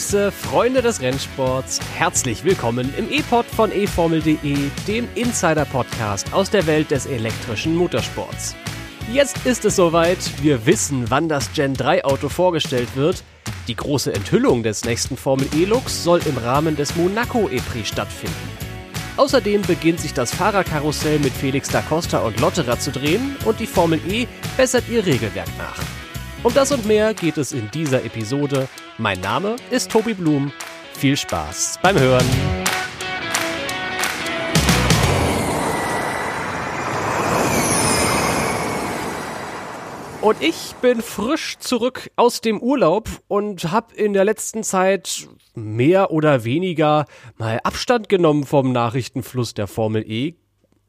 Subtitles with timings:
[0.00, 1.78] Grüße, Freunde des Rennsports.
[1.94, 4.56] Herzlich willkommen im E-Pod von eFormel.de,
[4.88, 8.56] dem Insider-Podcast aus der Welt des elektrischen Motorsports.
[9.12, 10.18] Jetzt ist es soweit.
[10.42, 13.22] Wir wissen, wann das Gen 3 Auto vorgestellt wird.
[13.68, 18.34] Die große Enthüllung des nächsten Formel E-Looks soll im Rahmen des Monaco E-Prix stattfinden.
[19.18, 23.66] Außerdem beginnt sich das Fahrerkarussell mit Felix da Costa und Lotterer zu drehen und die
[23.66, 25.78] Formel E bessert ihr Regelwerk nach.
[26.42, 28.66] Um das und mehr geht es in dieser Episode.
[29.00, 30.52] Mein Name ist Tobi Blum.
[30.92, 32.26] Viel Spaß beim Hören.
[40.20, 46.10] Und ich bin frisch zurück aus dem Urlaub und habe in der letzten Zeit mehr
[46.10, 47.06] oder weniger
[47.38, 50.34] mal Abstand genommen vom Nachrichtenfluss der Formel E.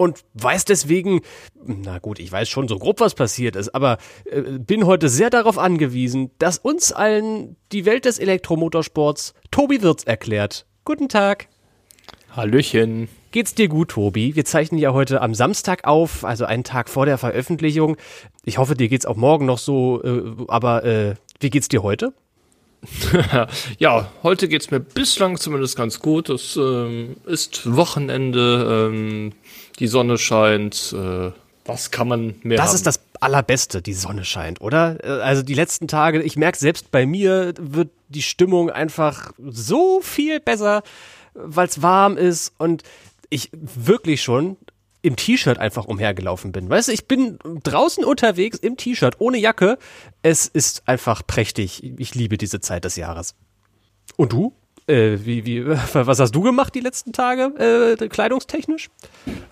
[0.01, 1.21] Und weiß deswegen,
[1.63, 5.29] na gut, ich weiß schon so grob, was passiert ist, aber äh, bin heute sehr
[5.29, 10.66] darauf angewiesen, dass uns allen die Welt des Elektromotorsports Tobi Wirz erklärt.
[10.85, 11.49] Guten Tag.
[12.35, 13.09] Hallöchen.
[13.30, 14.35] Geht's dir gut, Tobi?
[14.35, 17.95] Wir zeichnen ja heute am Samstag auf, also einen Tag vor der Veröffentlichung.
[18.43, 22.11] Ich hoffe, dir geht's auch morgen noch so, äh, aber äh, wie geht's dir heute?
[23.77, 26.30] ja, heute geht's mir bislang zumindest ganz gut.
[26.30, 29.33] Es ähm, ist Wochenende, ähm,
[29.81, 30.93] die Sonne scheint.
[30.93, 31.31] Äh,
[31.65, 32.57] was kann man mehr?
[32.57, 32.75] Das haben?
[32.75, 35.03] ist das Allerbeste, die Sonne scheint, oder?
[35.03, 39.99] Äh, also die letzten Tage, ich merke selbst bei mir wird die Stimmung einfach so
[40.02, 40.83] viel besser,
[41.33, 42.83] weil es warm ist und
[43.29, 44.57] ich wirklich schon
[45.02, 46.69] im T-Shirt einfach umhergelaufen bin.
[46.69, 49.79] Weißt du, ich bin draußen unterwegs im T-Shirt, ohne Jacke.
[50.21, 51.83] Es ist einfach prächtig.
[51.97, 53.33] Ich liebe diese Zeit des Jahres.
[54.15, 54.53] Und du?
[54.87, 58.89] Äh, wie, wie, was hast du gemacht die letzten Tage, äh, kleidungstechnisch?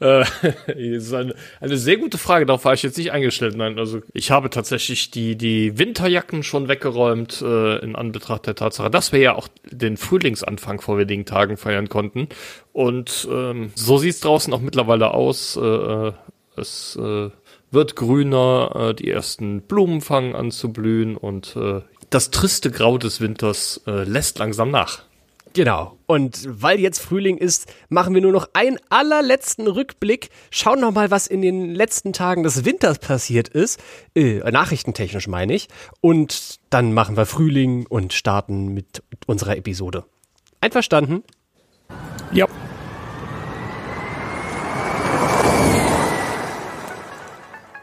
[0.00, 3.56] äh, das ist eine, eine, sehr gute Frage, darauf war ich jetzt nicht eingestellt.
[3.56, 8.90] Nein, also ich habe tatsächlich die, die Winterjacken schon weggeräumt, äh, in Anbetracht der Tatsache,
[8.90, 12.28] dass wir ja auch den Frühlingsanfang vor wenigen Tagen feiern konnten.
[12.72, 15.56] Und ähm, so sieht es draußen auch mittlerweile aus.
[15.56, 16.12] Äh, äh
[16.56, 17.30] es äh,
[17.70, 21.80] wird grüner, äh, die ersten Blumen fangen an zu blühen und äh,
[22.14, 25.02] das triste Grau des Winters äh, lässt langsam nach.
[25.52, 25.98] Genau.
[26.06, 30.30] Und weil jetzt Frühling ist, machen wir nur noch einen allerletzten Rückblick.
[30.50, 33.80] Schauen noch mal, was in den letzten Tagen des Winters passiert ist.
[34.14, 35.68] Äh, nachrichtentechnisch meine ich.
[36.00, 40.04] Und dann machen wir Frühling und starten mit unserer Episode.
[40.60, 41.24] Einverstanden?
[42.32, 42.46] Ja.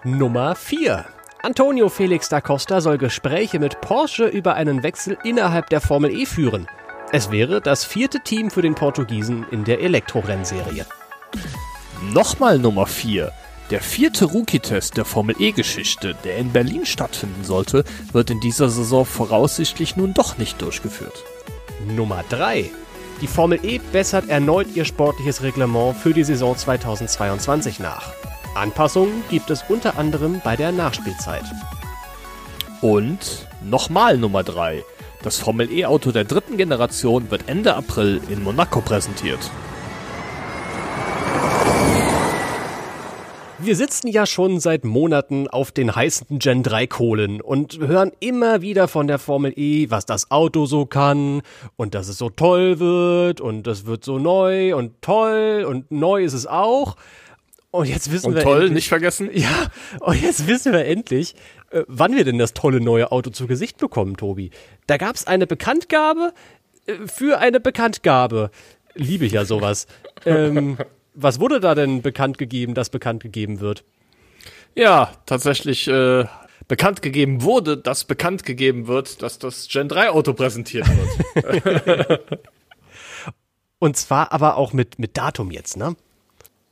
[0.03, 1.06] Nummer 4.
[1.44, 6.28] Antonio Felix da Costa soll Gespräche mit Porsche über einen Wechsel innerhalb der Formel E
[6.28, 6.68] führen.
[7.12, 10.85] Es wäre das vierte Team für den Portugiesen in der Elektrorennserie.
[12.13, 13.31] Nochmal Nummer 4.
[13.72, 19.03] Der vierte Rookie-Test der Formel E-Geschichte, der in Berlin stattfinden sollte, wird in dieser Saison
[19.03, 21.23] voraussichtlich nun doch nicht durchgeführt.
[21.88, 22.69] Nummer 3.
[23.22, 28.13] Die Formel E bessert erneut ihr sportliches Reglement für die Saison 2022 nach.
[28.54, 31.46] Anpassungen gibt es unter anderem bei der Nachspielzeit.
[32.82, 34.84] Und nochmal Nummer 3.
[35.24, 39.40] Das Formel E-Auto der dritten Generation wird Ende April in Monaco präsentiert.
[43.60, 48.64] Wir sitzen ja schon seit Monaten auf den heißen Gen 3 Kohlen und hören immer
[48.64, 51.44] wieder von der Formel E, was das Auto so kann
[51.78, 56.24] und dass es so toll wird und das wird so neu und toll und neu
[56.24, 56.96] ist es auch.
[57.72, 58.44] Und jetzt wissen und wir.
[58.44, 59.30] Toll, endlich, nicht vergessen.
[59.34, 59.72] Ja,
[60.02, 61.36] und jetzt wissen wir endlich,
[61.72, 64.52] äh, wann wir denn das tolle neue Auto zu Gesicht bekommen, Tobi.
[64.88, 66.34] Da gab es eine Bekanntgabe
[66.86, 68.52] äh, für eine Bekanntgabe.
[68.94, 69.88] Liebe ich ja sowas.
[70.26, 70.78] ähm,
[71.14, 73.86] was wurde da denn bekannt gegeben, das bekannt gegeben wird?
[74.76, 76.26] Ja, tatsächlich äh,
[76.68, 82.22] bekannt gegeben wurde, dass bekannt gegeben wird, dass das Gen 3 Auto präsentiert wird.
[83.80, 85.96] Und zwar aber auch mit, mit Datum jetzt, ne?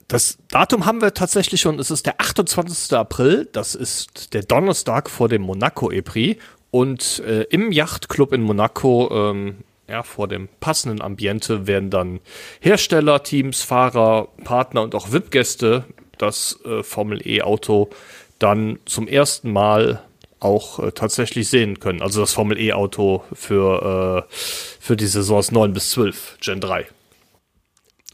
[0.10, 1.78] Das Datum haben wir tatsächlich schon.
[1.78, 2.98] Es ist der 28.
[2.98, 3.48] April.
[3.52, 6.42] Das ist der Donnerstag vor dem Monaco E-Prix.
[6.72, 9.58] Und äh, im Yachtclub in Monaco, ähm,
[9.88, 12.22] ja, vor dem passenden Ambiente werden dann
[12.60, 15.86] Hersteller, Teams, Fahrer, Partner und auch VIP-Gäste
[16.18, 17.90] das äh, Formel E-Auto
[18.40, 20.02] dann zum ersten Mal
[20.40, 22.02] auch äh, tatsächlich sehen können.
[22.02, 24.34] Also das Formel E-Auto für, äh,
[24.80, 26.88] für die Saisons 9 bis 12, Gen 3.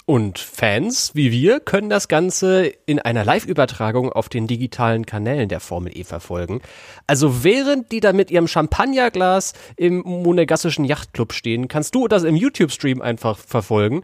[0.08, 5.60] Und Fans wie wir können das Ganze in einer Live-Übertragung auf den digitalen Kanälen der
[5.60, 6.62] Formel E verfolgen.
[7.08, 12.36] Also während die da mit ihrem Champagnerglas im monegassischen Yachtclub stehen, kannst du das im
[12.36, 14.04] YouTube-Stream einfach verfolgen.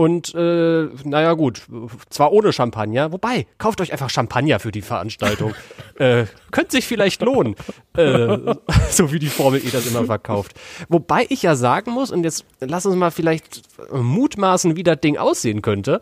[0.00, 1.60] Und äh, naja gut,
[2.08, 5.54] zwar ohne Champagner, wobei, kauft euch einfach Champagner für die Veranstaltung.
[6.00, 7.56] Äh, könnte sich vielleicht lohnen,
[7.94, 8.38] äh,
[8.90, 10.54] so wie die Formel E das immer verkauft.
[10.88, 13.60] Wobei ich ja sagen muss, und jetzt lass uns mal vielleicht
[13.92, 16.00] mutmaßen, wie das Ding aussehen könnte.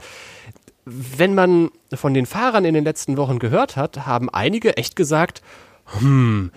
[0.84, 5.42] Wenn man von den Fahrern in den letzten Wochen gehört hat, haben einige echt gesagt,
[5.98, 6.52] hm,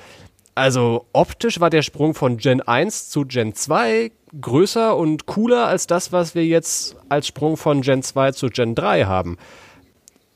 [0.54, 5.88] also optisch war der Sprung von Gen 1 zu Gen 2 größer und cooler als
[5.88, 9.38] das, was wir jetzt als Sprung von Gen 2 zu Gen 3 haben.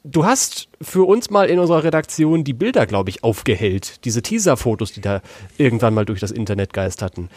[0.04, 4.06] Du hast für uns mal in unserer Redaktion die Bilder, glaube ich, aufgehellt.
[4.06, 5.22] Diese Teaser-Fotos, die da
[5.58, 7.30] irgendwann mal durch das Internet geisterten.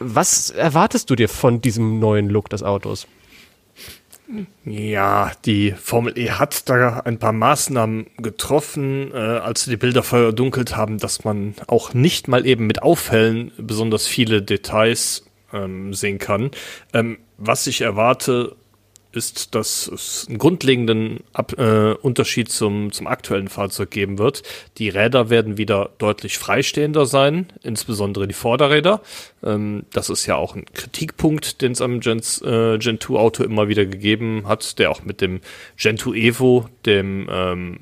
[0.00, 3.06] Was erwartest du dir von diesem neuen Look des Autos?
[4.64, 10.02] Ja, die Formel E hat da ein paar Maßnahmen getroffen, äh, als sie die Bilder
[10.02, 16.18] verdunkelt haben, dass man auch nicht mal eben mit Aufhellen besonders viele Details ähm, sehen
[16.18, 16.50] kann.
[16.92, 18.56] Ähm, was ich erwarte,
[19.12, 24.42] ist, dass es einen grundlegenden Ab äh, Unterschied zum, zum aktuellen Fahrzeug geben wird.
[24.78, 29.00] Die Räder werden wieder deutlich freistehender sein, insbesondere die Vorderräder.
[29.42, 33.42] Ähm, das ist ja auch ein Kritikpunkt, den es am Gen, äh, Gen 2 Auto
[33.42, 35.40] immer wieder gegeben hat, der auch mit dem
[35.76, 37.78] Gen 2 Evo, dem ähm,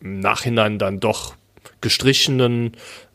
[0.00, 1.34] im Nachhinein dann doch
[1.80, 2.72] gestrichenen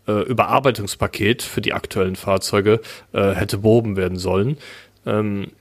[0.07, 2.81] äh, Überarbeitungspaket für die aktuellen Fahrzeuge
[3.13, 4.57] äh, hätte behoben werden sollen.
[5.05, 5.51] Ähm,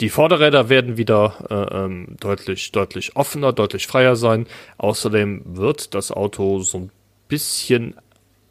[0.00, 4.46] die Vorderräder werden wieder äh, ähm, deutlich, deutlich offener, deutlich freier sein.
[4.76, 6.90] Außerdem wird das Auto so ein
[7.28, 7.94] bisschen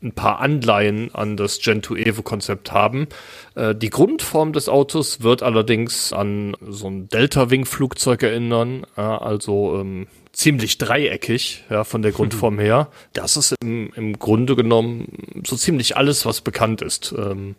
[0.01, 3.07] ein paar Anleihen an das Gen 2 Evo Konzept haben.
[3.55, 9.01] Äh, die Grundform des Autos wird allerdings an so ein Delta Wing Flugzeug erinnern, äh,
[9.01, 12.89] also ähm, ziemlich dreieckig, ja, von der Grundform her.
[13.13, 15.07] Das ist im, im Grunde genommen
[15.45, 17.15] so ziemlich alles, was bekannt ist.
[17.17, 17.55] Ähm,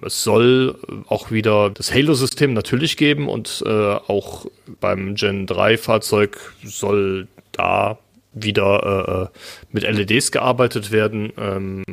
[0.00, 0.76] es soll
[1.08, 4.46] auch wieder das Halo-System natürlich geben und äh, auch
[4.80, 7.98] beim Gen 3 Fahrzeug soll da
[8.32, 9.38] wieder äh,
[9.72, 11.32] mit LEDs gearbeitet werden.
[11.38, 11.84] Ähm,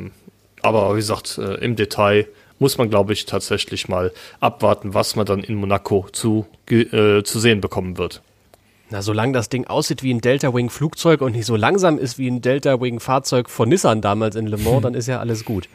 [0.62, 2.26] aber wie gesagt, äh, im Detail
[2.58, 7.38] muss man, glaube ich, tatsächlich mal abwarten, was man dann in Monaco zu, äh, zu
[7.38, 8.22] sehen bekommen wird.
[8.90, 12.18] Na, solange das Ding aussieht wie ein Delta Wing Flugzeug und nicht so langsam ist
[12.18, 15.44] wie ein Delta Wing Fahrzeug von Nissan damals in Le Mans, dann ist ja alles
[15.44, 15.68] gut.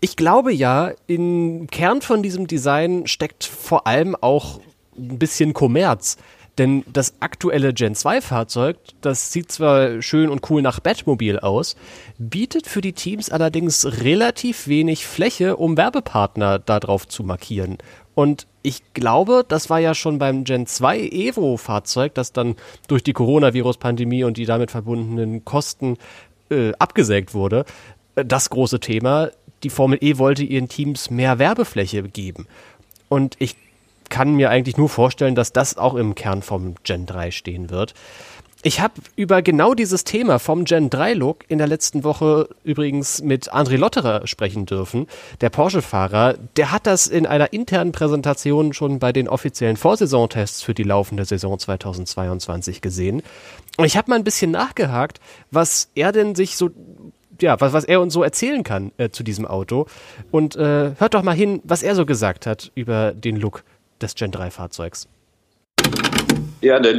[0.00, 4.60] Ich glaube ja, im Kern von diesem Design steckt vor allem auch
[4.96, 6.16] ein bisschen Kommerz.
[6.58, 11.74] Denn das aktuelle Gen 2 Fahrzeug, das sieht zwar schön und cool nach Batmobil aus,
[12.18, 17.78] bietet für die Teams allerdings relativ wenig Fläche, um Werbepartner darauf zu markieren.
[18.14, 22.56] Und ich glaube, das war ja schon beim Gen 2 Evo Fahrzeug, das dann
[22.88, 25.98] durch die Coronavirus-Pandemie und die damit verbundenen Kosten
[26.50, 27.66] äh, abgesägt wurde,
[28.16, 29.30] äh, das große Thema
[29.62, 32.46] die Formel E wollte ihren Teams mehr Werbefläche geben.
[33.08, 33.56] Und ich
[34.10, 37.94] kann mir eigentlich nur vorstellen, dass das auch im Kern vom Gen 3 stehen wird.
[38.66, 43.20] Ich habe über genau dieses Thema vom Gen 3 Look in der letzten Woche übrigens
[43.20, 45.06] mit André Lotterer sprechen dürfen,
[45.42, 46.36] der Porsche-Fahrer.
[46.56, 51.26] Der hat das in einer internen Präsentation schon bei den offiziellen Vorsaisontests für die laufende
[51.26, 53.22] Saison 2022 gesehen.
[53.76, 55.20] Und ich habe mal ein bisschen nachgehakt,
[55.50, 56.70] was er denn sich so
[57.42, 59.88] ja, was, was er uns so erzählen kann äh, zu diesem Auto.
[60.30, 63.62] Und äh, hört doch mal hin, was er so gesagt hat über den Look
[64.00, 65.06] des Gen 3 Fahrzeugs.
[66.64, 66.98] Ja, der äh,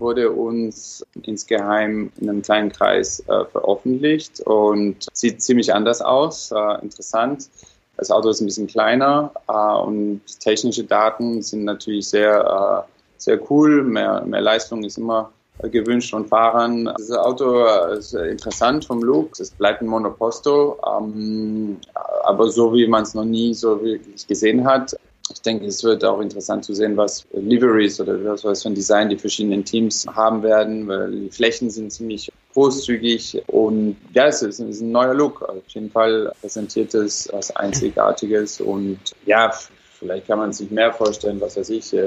[0.00, 6.50] wurde uns insgeheim in einem kleinen Kreis äh, veröffentlicht und sieht ziemlich anders aus.
[6.50, 7.48] Äh, interessant.
[7.96, 12.84] Das Auto ist ein bisschen kleiner äh, und technische Daten sind natürlich sehr,
[13.18, 13.84] sehr cool.
[13.84, 15.30] Mehr, mehr Leistung ist immer
[15.62, 16.86] gewünscht von Fahrern.
[16.86, 19.38] Das Auto ist interessant vom Look.
[19.38, 21.76] Es bleibt ein Monoposto, ähm,
[22.24, 24.96] aber so wie man es noch nie so wirklich gesehen hat.
[25.42, 29.08] Ich denke, es wird auch interessant zu sehen, was Liveries oder was, für ein Design
[29.08, 34.60] die verschiedenen Teams haben werden, weil die Flächen sind ziemlich großzügig und ja, es ist,
[34.60, 35.42] ist ein neuer Look.
[35.42, 39.52] Auf jeden Fall präsentiert es was Einzigartiges und ja,
[39.98, 41.92] Vielleicht kann man sich mehr vorstellen, was weiß ich.
[41.92, 42.02] Äh,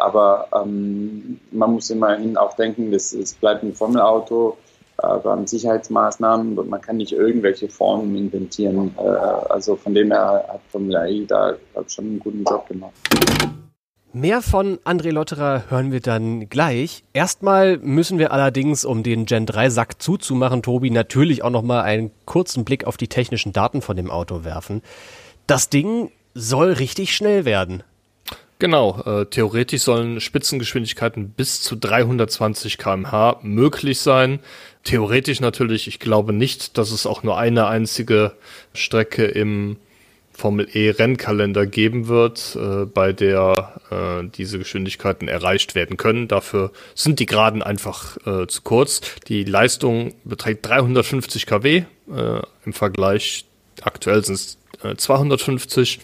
[0.00, 4.56] aber ähm, man muss immerhin auch denken, es bleibt ein Formelauto.
[5.22, 8.94] Beim Sicherheitsmaßnahmen, man kann nicht irgendwelche Formen inventieren.
[8.98, 11.54] Äh, also von dem her hat Formel E da
[11.86, 12.92] schon einen guten Job gemacht.
[14.16, 17.02] Mehr von André Lotterer hören wir dann gleich.
[17.12, 22.12] Erstmal müssen wir allerdings, um den Gen 3 Sack zuzumachen, Tobi, natürlich auch nochmal einen
[22.24, 24.82] kurzen Blick auf die technischen Daten von dem Auto werfen.
[25.48, 27.82] Das Ding soll richtig schnell werden.
[28.60, 34.38] Genau, äh, theoretisch sollen Spitzengeschwindigkeiten bis zu 320 km/h möglich sein.
[34.84, 38.32] Theoretisch natürlich, ich glaube nicht, dass es auch nur eine einzige
[38.72, 39.76] Strecke im
[40.32, 46.28] Formel E Rennkalender geben wird, äh, bei der äh, diese Geschwindigkeiten erreicht werden können.
[46.28, 49.00] Dafür sind die Geraden einfach äh, zu kurz.
[49.28, 53.46] Die Leistung beträgt 350 kW äh, im Vergleich.
[53.82, 54.58] Aktuell sind es
[54.96, 56.00] 250,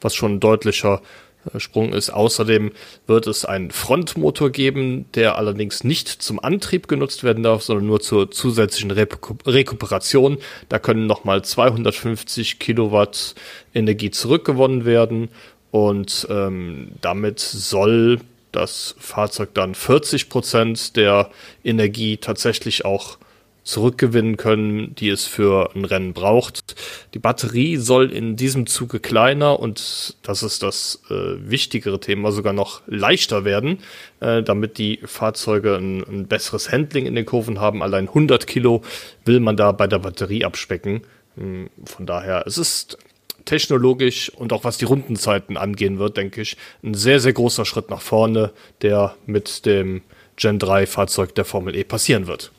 [0.00, 1.23] was schon ein deutlicher äh,
[1.58, 2.10] Sprung ist.
[2.10, 2.72] Außerdem
[3.06, 8.00] wird es einen Frontmotor geben, der allerdings nicht zum Antrieb genutzt werden darf, sondern nur
[8.00, 10.38] zur zusätzlichen Rekuperation.
[10.68, 13.34] Da können nochmal 250 Kilowatt
[13.74, 15.28] Energie zurückgewonnen werden
[15.70, 18.20] und ähm, damit soll
[18.52, 21.30] das Fahrzeug dann 40 Prozent der
[21.64, 23.18] Energie tatsächlich auch
[23.64, 26.76] zurückgewinnen können, die es für ein Rennen braucht.
[27.14, 32.52] Die Batterie soll in diesem Zuge kleiner und das ist das äh, wichtigere Thema sogar
[32.52, 33.78] noch leichter werden,
[34.20, 37.82] äh, damit die Fahrzeuge ein, ein, besseres Handling in den Kurven haben.
[37.82, 38.82] Allein 100 Kilo
[39.24, 41.00] will man da bei der Batterie abspecken.
[41.36, 42.98] Hm, von daher, es ist
[43.46, 47.90] technologisch und auch was die Rundenzeiten angehen wird, denke ich, ein sehr, sehr großer Schritt
[47.90, 48.52] nach vorne,
[48.82, 50.02] der mit dem
[50.36, 52.50] Gen 3 Fahrzeug der Formel E passieren wird.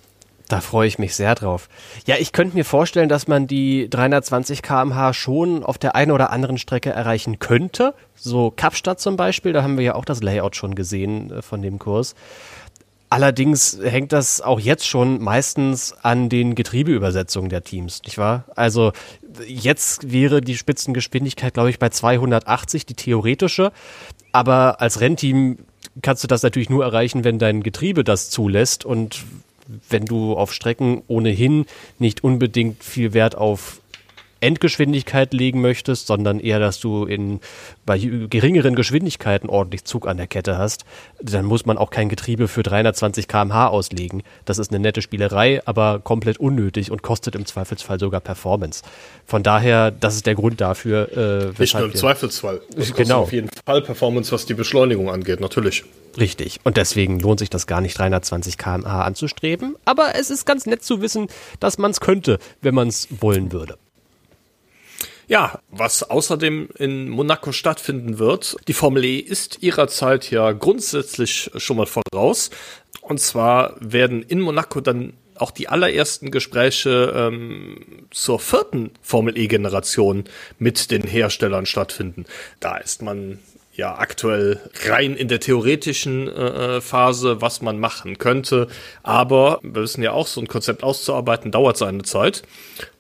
[0.48, 1.70] Da freue ich mich sehr drauf.
[2.06, 6.30] Ja, ich könnte mir vorstellen, dass man die 320 km/h schon auf der einen oder
[6.30, 7.96] anderen Strecke erreichen könnte.
[8.16, 11.62] So Kapstadt zum Beispiel, da haben wir ja auch das Layout schon gesehen äh, von
[11.62, 12.14] dem Kurs.
[13.10, 18.46] Allerdings hängt das auch jetzt schon meistens an den Getriebeübersetzungen der Teams, nicht wahr?
[18.56, 18.92] Also
[19.48, 23.72] jetzt wäre die Spitzengeschwindigkeit, glaube ich, bei 280, die theoretische.
[24.32, 25.60] Aber als Rennteam
[26.02, 28.86] kannst du das natürlich nur erreichen, wenn dein Getriebe das zulässt.
[28.86, 29.24] Und
[29.90, 31.66] wenn du auf Strecken ohnehin
[32.00, 33.82] nicht unbedingt viel Wert auf
[34.42, 37.40] Endgeschwindigkeit legen möchtest, sondern eher, dass du in,
[37.86, 40.86] bei geringeren Geschwindigkeiten ordentlich Zug an der Kette hast,
[41.22, 44.24] dann muss man auch kein Getriebe für 320 km/h auslegen.
[44.46, 48.84] Das ist eine nette Spielerei, aber komplett unnötig und kostet im Zweifelsfall sogar Performance.
[49.26, 51.54] Von daher, das ist der Grund dafür.
[51.58, 52.62] Äh, Nicht nur im Zweifelsfall.
[52.76, 53.22] Das genau.
[53.22, 55.84] auf jeden Fall Performance, was die Beschleunigung angeht, natürlich.
[56.18, 56.60] Richtig.
[56.64, 59.76] Und deswegen lohnt sich das gar nicht, 320 km/h anzustreben.
[59.86, 61.28] Aber es ist ganz nett zu wissen,
[61.60, 63.78] dass man es könnte, wenn man es wollen würde.
[65.28, 71.52] Ja, was außerdem in Monaco stattfinden wird, die Formel E ist ihrer Zeit ja grundsätzlich
[71.58, 72.52] schon mal voraus.
[73.02, 80.26] Und zwar werden in Monaco dann auch die allerersten Gespräche ähm, zur vierten Formel E-Generation
[80.60, 82.26] mit den Herstellern stattfinden.
[82.60, 83.40] Da ist man
[83.74, 88.68] ja aktuell rein in der theoretischen äh, äh, Phase, was man machen könnte.
[89.04, 92.44] Aber wir wissen ja auch, so ein Konzept auszuarbeiten dauert seine Zeit.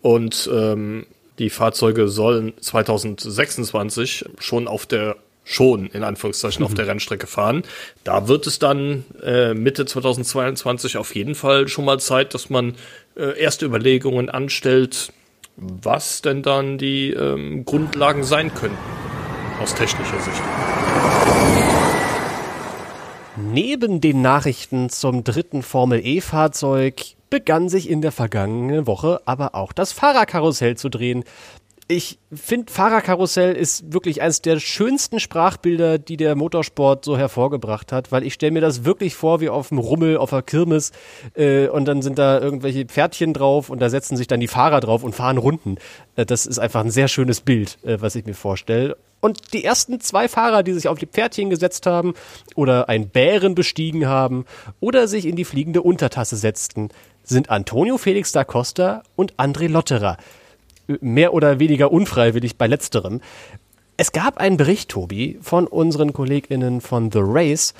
[0.01, 1.05] Und ähm,
[1.39, 6.65] die Fahrzeuge sollen 2026 schon auf der schon in Anführungszeichen mhm.
[6.65, 7.63] auf der Rennstrecke fahren.
[8.03, 12.73] Da wird es dann äh, Mitte 2022 auf jeden Fall schon mal Zeit, dass man
[13.15, 15.13] äh, erste Überlegungen anstellt,
[15.55, 18.77] was denn dann die ähm, Grundlagen sein könnten
[19.61, 20.41] aus technischer Sicht.
[23.37, 29.73] Neben den Nachrichten zum dritten Formel E-Fahrzeug begann sich in der vergangenen Woche aber auch
[29.73, 31.23] das Fahrerkarussell zu drehen.
[31.87, 38.11] Ich finde, Fahrerkarussell ist wirklich eines der schönsten Sprachbilder, die der Motorsport so hervorgebracht hat,
[38.11, 40.91] weil ich stelle mir das wirklich vor wie auf dem Rummel, auf der Kirmes
[41.35, 44.79] äh, und dann sind da irgendwelche Pferdchen drauf und da setzen sich dann die Fahrer
[44.79, 45.77] drauf und fahren Runden.
[46.15, 48.97] Äh, das ist einfach ein sehr schönes Bild, äh, was ich mir vorstelle.
[49.21, 52.13] Und die ersten zwei Fahrer, die sich auf die Pferdchen gesetzt haben
[52.55, 54.45] oder einen Bären bestiegen haben
[54.79, 56.89] oder sich in die fliegende Untertasse setzten,
[57.25, 60.17] sind Antonio Felix da Costa und André Lotterer.
[60.87, 63.21] Mehr oder weniger unfreiwillig bei letzterem.
[63.97, 67.73] Es gab einen Bericht, Tobi, von unseren KollegInnen von The Race,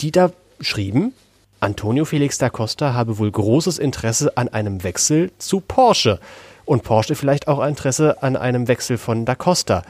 [0.00, 1.12] die da schrieben,
[1.60, 6.20] Antonio Felix da Costa habe wohl großes Interesse an einem Wechsel zu Porsche
[6.64, 9.82] und Porsche vielleicht auch Interesse an einem Wechsel von da Costa.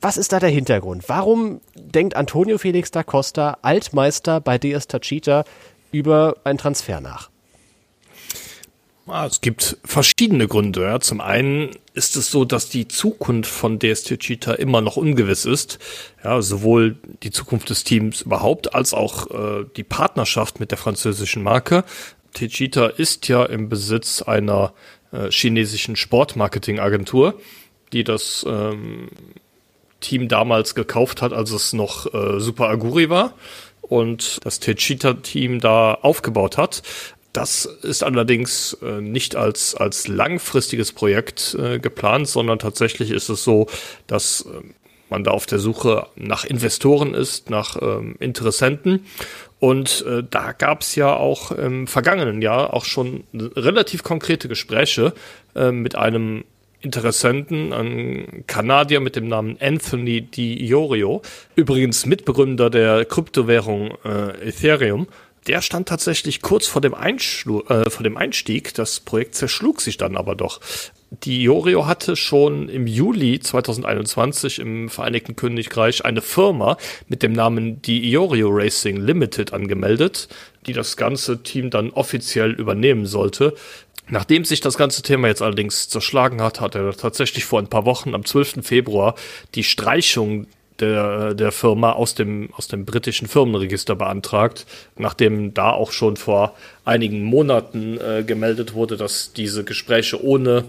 [0.00, 1.08] Was ist da der Hintergrund?
[1.08, 5.44] Warum denkt Antonio Felix da Costa, Altmeister bei DS Tachita,
[5.92, 7.30] über einen Transfer nach?
[9.10, 10.82] Ah, es gibt verschiedene Gründe.
[10.82, 11.00] Ja.
[11.00, 15.80] Zum einen ist es so, dass die Zukunft von DST Cheetah immer noch ungewiss ist.
[16.22, 21.42] Ja, sowohl die Zukunft des Teams überhaupt als auch äh, die Partnerschaft mit der französischen
[21.42, 21.84] Marke.
[22.34, 24.74] Techita ist ja im Besitz einer
[25.10, 27.40] äh, chinesischen Sportmarketingagentur,
[27.92, 29.08] die das ähm,
[29.98, 33.34] Team damals gekauft hat, als es noch äh, Super Aguri war
[33.82, 36.82] und das Techita-Team da aufgebaut hat.
[37.32, 43.44] Das ist allerdings äh, nicht als, als langfristiges Projekt äh, geplant, sondern tatsächlich ist es
[43.44, 43.68] so,
[44.08, 44.62] dass äh,
[45.10, 49.06] man da auf der Suche nach Investoren ist, nach ähm, Interessenten.
[49.58, 55.12] Und äh, da gab es ja auch im vergangenen Jahr auch schon relativ konkrete Gespräche
[55.54, 56.44] äh, mit einem
[56.82, 61.20] Interessenten, ein Kanadier mit dem Namen Anthony Di Iorio,
[61.54, 65.06] übrigens Mitbegründer der Kryptowährung äh, Ethereum.
[65.46, 68.74] Der stand tatsächlich kurz vor dem, Einschlu äh, vor dem Einstieg.
[68.74, 70.60] Das Projekt zerschlug sich dann aber doch.
[71.24, 76.76] Die Iorio hatte schon im Juli 2021 im Vereinigten Königreich eine Firma
[77.08, 80.28] mit dem Namen die Iorio Racing Limited angemeldet,
[80.66, 83.54] die das ganze Team dann offiziell übernehmen sollte.
[84.08, 87.86] Nachdem sich das ganze Thema jetzt allerdings zerschlagen hat, hat er tatsächlich vor ein paar
[87.86, 88.58] Wochen am 12.
[88.62, 89.14] Februar
[89.54, 90.46] die Streichung
[90.80, 96.54] der, der Firma aus dem, aus dem britischen Firmenregister beantragt, nachdem da auch schon vor
[96.84, 100.64] einigen Monaten äh, gemeldet wurde, dass diese Gespräche ohne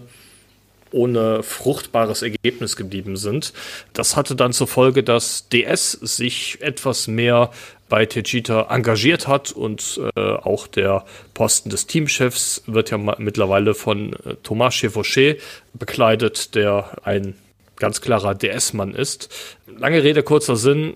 [0.93, 3.53] ohne fruchtbares Ergebnis geblieben sind.
[3.93, 7.51] Das hatte dann zur Folge, dass DS sich etwas mehr
[7.89, 14.13] bei Tejita engagiert hat und äh, auch der Posten des Teamchefs wird ja mittlerweile von
[14.13, 15.41] äh, Thomas Chevauchet
[15.73, 17.35] bekleidet, der ein
[17.81, 19.29] ganz klarer DS-Mann ist.
[19.67, 20.95] Lange Rede, kurzer Sinn.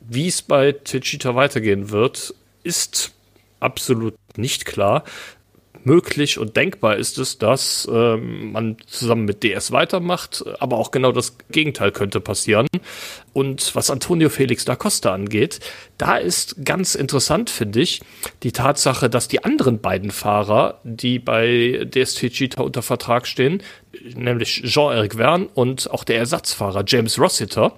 [0.00, 3.12] Wie es bei Tejita weitergehen wird, ist
[3.60, 5.04] absolut nicht klar
[5.84, 11.12] möglich und denkbar ist es, dass ähm, man zusammen mit DS weitermacht, aber auch genau
[11.12, 12.66] das Gegenteil könnte passieren.
[13.32, 15.60] Und was Antonio Felix da Costa angeht,
[15.98, 18.00] da ist ganz interessant, finde ich,
[18.42, 23.62] die Tatsache, dass die anderen beiden Fahrer, die bei DST Cheetah unter Vertrag stehen,
[24.14, 27.72] nämlich Jean-Eric Verne und auch der Ersatzfahrer James Rossiter,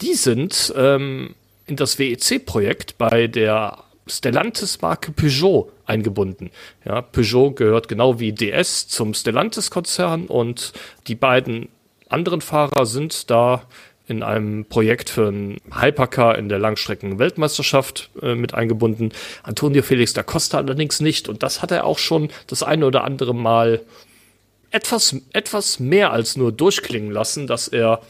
[0.00, 1.34] die sind ähm,
[1.66, 6.50] in das WEC-Projekt bei der Stellantis-Marke Peugeot eingebunden.
[6.84, 10.72] Ja, Peugeot gehört genau wie DS zum Stellantis-Konzern und
[11.06, 11.68] die beiden
[12.08, 13.62] anderen Fahrer sind da
[14.06, 19.12] in einem Projekt für einen Hypercar in der Langstrecken-Weltmeisterschaft äh, mit eingebunden.
[19.42, 21.28] Antonio Felix da Costa allerdings nicht.
[21.28, 23.80] Und das hat er auch schon das eine oder andere Mal
[24.74, 28.00] etwas, etwas mehr als nur durchklingen lassen, dass er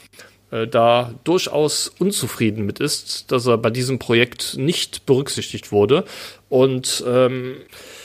[0.50, 6.04] äh, da durchaus unzufrieden mit ist, dass er bei diesem Projekt nicht berücksichtigt wurde.
[6.48, 7.56] Und ähm,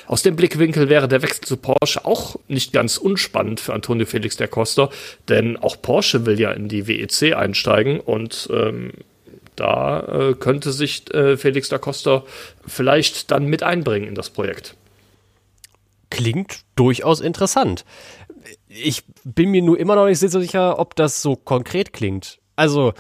[0.08, 4.36] aus dem Blickwinkel wäre der Wechsel zu Porsche auch nicht ganz unspannend für Antonio Felix
[4.36, 4.90] der Costa,
[5.30, 8.92] denn auch Porsche will ja in die WEC einsteigen und ähm,
[9.56, 12.24] da äh, könnte sich äh, Felix da Costa
[12.66, 14.76] vielleicht dann mit einbringen in das Projekt.
[16.10, 17.86] Klingt durchaus interessant.
[18.70, 22.40] Ich bin mir nur immer noch nicht so sicher, ob das so konkret klingt.
[22.56, 22.94] Also,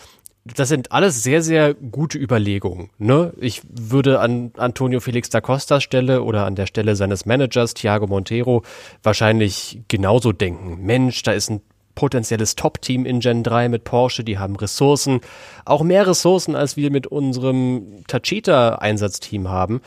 [0.43, 2.89] das sind alles sehr, sehr gute Überlegungen.
[2.97, 3.33] Ne?
[3.39, 8.07] Ich würde an Antonio Felix da Costa Stelle oder an der Stelle seines Managers Thiago
[8.07, 8.63] Montero
[9.03, 10.83] wahrscheinlich genauso denken.
[10.83, 11.61] Mensch, da ist ein
[11.93, 15.19] potenzielles Top-Team in Gen 3 mit Porsche, die haben Ressourcen,
[15.65, 19.81] auch mehr Ressourcen, als wir mit unserem Tachita-Einsatzteam haben.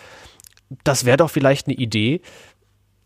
[0.85, 2.21] Das wäre doch vielleicht eine Idee.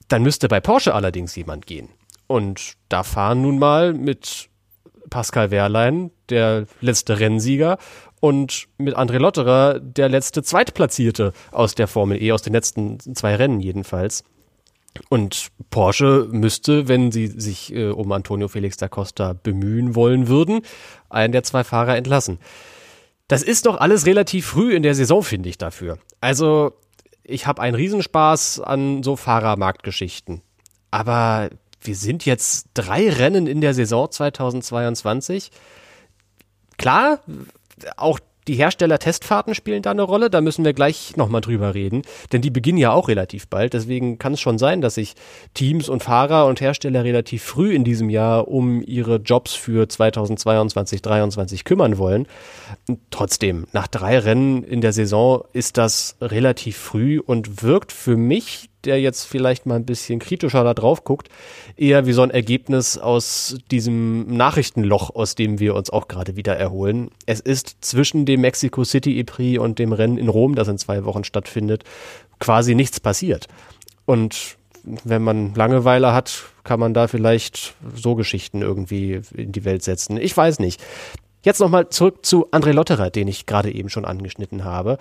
[0.08, 1.88] Dann müsste bei Porsche allerdings jemand gehen.
[2.26, 4.48] Und da fahren nun mal mit
[5.10, 7.78] Pascal Wehrlein, der letzte Rennsieger,
[8.20, 13.36] und mit André Lotterer, der letzte Zweitplatzierte aus der Formel E, aus den letzten zwei
[13.36, 14.24] Rennen jedenfalls.
[15.10, 20.62] Und Porsche müsste, wenn sie sich äh, um Antonio Felix da Costa bemühen wollen würden,
[21.10, 22.38] einen der zwei Fahrer entlassen.
[23.28, 25.98] Das ist doch alles relativ früh in der Saison, finde ich dafür.
[26.20, 26.72] Also,
[27.22, 30.42] ich habe einen Riesenspaß an so Fahrermarktgeschichten.
[30.90, 31.50] Aber
[31.86, 35.50] wir sind jetzt drei Rennen in der Saison 2022.
[36.76, 37.20] Klar,
[37.96, 42.42] auch die Hersteller-Testfahrten spielen da eine Rolle, da müssen wir gleich nochmal drüber reden, denn
[42.42, 43.72] die beginnen ja auch relativ bald.
[43.72, 45.14] Deswegen kann es schon sein, dass sich
[45.54, 51.02] Teams und Fahrer und Hersteller relativ früh in diesem Jahr um ihre Jobs für 2022,
[51.02, 52.26] 2023 kümmern wollen.
[53.10, 58.70] Trotzdem, nach drei Rennen in der Saison ist das relativ früh und wirkt für mich
[58.86, 61.28] der jetzt vielleicht mal ein bisschen kritischer da drauf guckt,
[61.76, 66.56] eher wie so ein Ergebnis aus diesem Nachrichtenloch, aus dem wir uns auch gerade wieder
[66.56, 67.10] erholen.
[67.26, 71.04] Es ist zwischen dem Mexico City E-Prix und dem Rennen in Rom, das in zwei
[71.04, 71.84] Wochen stattfindet,
[72.38, 73.48] quasi nichts passiert.
[74.04, 74.56] Und
[75.04, 80.16] wenn man Langeweile hat, kann man da vielleicht so Geschichten irgendwie in die Welt setzen.
[80.16, 80.80] Ich weiß nicht.
[81.42, 84.98] Jetzt nochmal zurück zu André Lotterer, den ich gerade eben schon angeschnitten habe.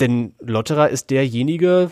[0.00, 1.90] Denn Lotterer ist derjenige,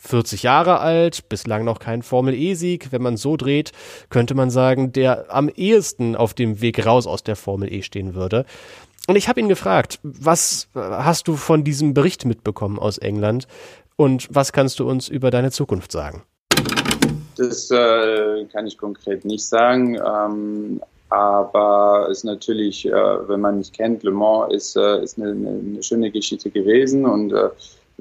[0.00, 2.90] 40 Jahre alt, bislang noch kein Formel-E-Sieg.
[2.90, 3.72] Wenn man so dreht,
[4.08, 8.14] könnte man sagen, der am ehesten auf dem Weg raus aus der Formel E stehen
[8.14, 8.46] würde.
[9.06, 13.46] Und ich habe ihn gefragt, was hast du von diesem Bericht mitbekommen aus England
[13.96, 16.22] und was kannst du uns über deine Zukunft sagen?
[17.36, 19.96] Das äh, kann ich konkret nicht sagen.
[19.96, 25.18] Ähm, aber es ist natürlich, äh, wenn man mich kennt, Le Mans ist, äh, ist
[25.18, 27.50] eine, eine, schöne Geschichte gewesen und äh,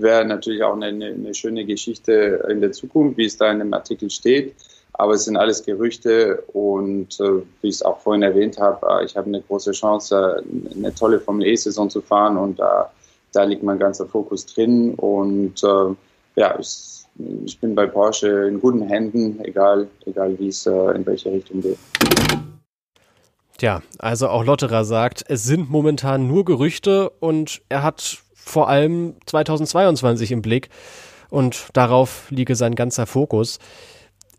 [0.02, 3.74] wäre natürlich auch eine, eine, schöne Geschichte in der Zukunft, wie es da in dem
[3.74, 4.56] Artikel steht.
[4.94, 9.06] Aber es sind alles Gerüchte und äh, wie ich es auch vorhin erwähnt habe, äh,
[9.06, 13.64] ich habe eine große Chance, äh, eine tolle Formel E-Saison zu fahren und da liegt
[13.64, 14.96] mein ganzer Fokus drin.
[14.96, 15.96] Und äh,
[16.36, 17.06] ja, ich,
[17.46, 21.62] ich, bin bei Porsche in guten Händen, egal, egal wie es äh, in welche Richtung
[21.62, 21.78] geht.
[23.58, 29.16] Tja, also auch Lotterer sagt, es sind momentan nur Gerüchte und er hat vor allem
[29.26, 30.70] 2022 im Blick
[31.30, 33.60] und darauf liege sein ganzer Fokus.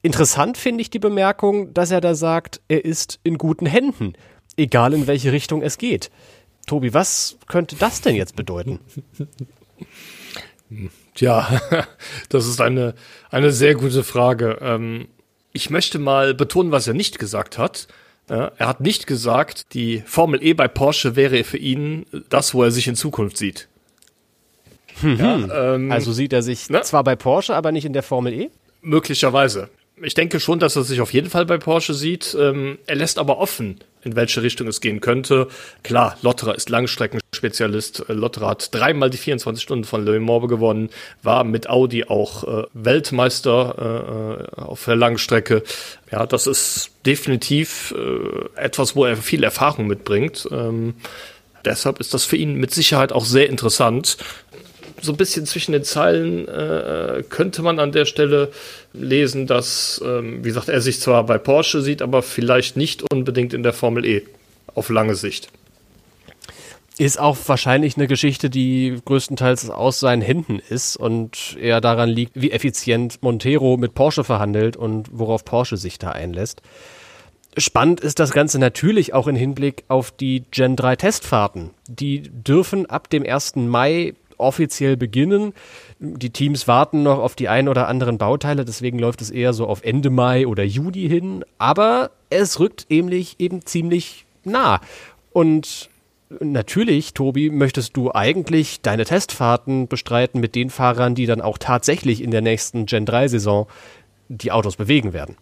[0.03, 4.15] Interessant finde ich die Bemerkung, dass er da sagt, er ist in guten Händen,
[4.57, 6.11] egal in welche Richtung es geht.
[6.67, 8.81] Tobi, was könnte das denn jetzt bedeuten?
[11.15, 11.61] Tja,
[12.29, 12.95] das ist eine,
[13.31, 14.59] eine sehr gute Frage.
[14.61, 15.09] Ähm,
[15.53, 17.89] ich möchte mal betonen, was er nicht gesagt hat.
[18.29, 22.71] er hat nicht gesagt, die Formel E bei Porsche wäre für ihn das, wo er
[22.71, 23.69] sich in Zukunft sieht.
[25.03, 25.17] Mhm.
[25.17, 26.83] Ja, ähm, also sieht er sich ne?
[26.83, 28.51] zwar bei Porsche, aber nicht in der Formel E?
[28.83, 29.69] Möglicherweise.
[30.03, 32.35] Ich denke schon, dass er sich auf jeden Fall bei Porsche sieht.
[32.39, 35.49] Ähm, er lässt aber offen, in welche Richtung es gehen könnte.
[35.83, 38.09] Klar, Lotterer ist Langstreckenspezialist.
[38.09, 40.89] Äh, Lotterer hat dreimal die 24 Stunden von Le Mans gewonnen,
[41.23, 45.63] war mit Audi auch äh, Weltmeister äh, auf der Langstrecke.
[46.11, 50.49] Ja, das ist definitiv äh, etwas, wo er viel Erfahrung mitbringt.
[50.51, 50.95] Ähm,
[51.67, 54.17] deshalb ist das für ihn mit Sicherheit auch sehr interessant
[55.03, 58.51] so ein bisschen zwischen den Zeilen äh, könnte man an der Stelle
[58.93, 63.55] lesen, dass, ähm, wie gesagt, er sich zwar bei Porsche sieht, aber vielleicht nicht unbedingt
[63.55, 64.23] in der Formel E
[64.75, 65.49] auf lange Sicht.
[66.99, 72.33] Ist auch wahrscheinlich eine Geschichte, die größtenteils aus seinen Händen ist und eher daran liegt,
[72.35, 76.61] wie effizient Montero mit Porsche verhandelt und worauf Porsche sich da einlässt.
[77.57, 81.71] Spannend ist das Ganze natürlich auch im Hinblick auf die Gen 3 Testfahrten.
[81.89, 83.57] Die dürfen ab dem 1.
[83.57, 85.53] Mai offiziell beginnen.
[85.99, 89.67] Die Teams warten noch auf die ein oder anderen Bauteile, deswegen läuft es eher so
[89.67, 91.45] auf Ende Mai oder Juni hin.
[91.59, 94.81] Aber es rückt ähnlich eben ziemlich nah.
[95.33, 95.91] Und
[96.41, 102.23] natürlich, Tobi, möchtest du eigentlich deine Testfahrten bestreiten mit den Fahrern, die dann auch tatsächlich
[102.23, 103.67] in der nächsten Gen 3 Saison
[104.29, 105.37] die Autos bewegen werden.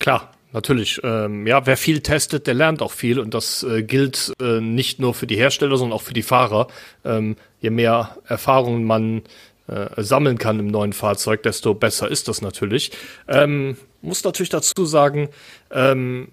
[0.00, 4.32] Klar, Natürlich, ähm, ja, wer viel testet, der lernt auch viel und das äh, gilt
[4.42, 6.66] äh, nicht nur für die Hersteller, sondern auch für die Fahrer.
[7.04, 9.22] Ähm, je mehr Erfahrungen man
[9.68, 12.90] äh, sammeln kann im neuen Fahrzeug, desto besser ist das natürlich.
[13.28, 15.28] Ähm, muss natürlich dazu sagen,
[15.70, 16.28] ähm,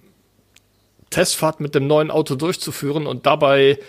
[1.11, 3.79] Testfahrt mit dem neuen Auto durchzuführen und dabei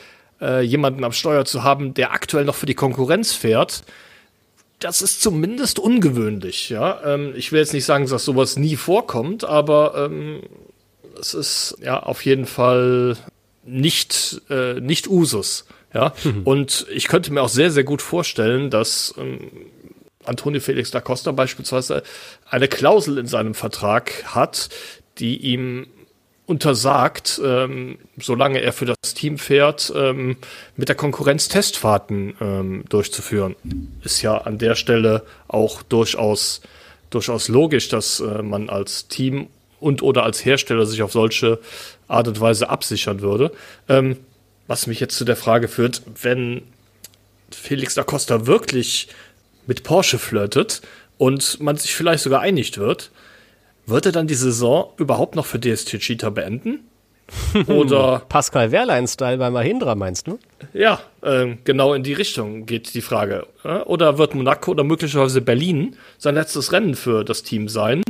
[0.40, 3.82] äh, jemanden am Steuer zu haben, der aktuell noch für die Konkurrenz fährt,
[4.78, 7.00] das ist zumindest ungewöhnlich, ja.
[7.04, 10.42] Ähm, ich will jetzt nicht sagen, dass sowas nie vorkommt, aber ähm,
[11.20, 13.16] es ist ja auf jeden Fall
[13.64, 15.66] nicht, äh, nicht Usus.
[15.94, 16.42] Ja, mhm.
[16.44, 19.50] und ich könnte mir auch sehr, sehr gut vorstellen, dass ähm,
[20.24, 22.02] Antonio Felix da Costa beispielsweise
[22.48, 24.68] eine Klausel in seinem Vertrag hat,
[25.18, 25.86] die ihm
[26.48, 30.38] untersagt, ähm, solange er für das Team fährt, ähm,
[30.76, 33.54] mit der Konkurrenz Testfahrten ähm, durchzuführen.
[34.02, 36.62] Ist ja an der Stelle auch durchaus,
[37.10, 41.58] durchaus logisch, dass äh, man als Team und oder als Hersteller sich auf solche
[42.08, 43.52] Art und Weise absichern würde.
[43.86, 44.16] Ähm,
[44.66, 46.62] was mich jetzt zu der Frage führt, wenn
[47.50, 49.08] Felix da Costa wirklich
[49.66, 50.80] mit Porsche flirtet
[51.18, 53.10] und man sich vielleicht sogar einigt wird,
[53.88, 56.80] wird er dann die Saison überhaupt noch für DST Cheetah beenden?
[57.66, 60.38] Oder Pascal Wehrlein-Style bei Mahindra, meinst du?
[60.72, 63.46] Ja, äh, genau in die Richtung geht die Frage.
[63.84, 68.02] Oder wird Monaco oder möglicherweise Berlin sein letztes Rennen für das Team sein?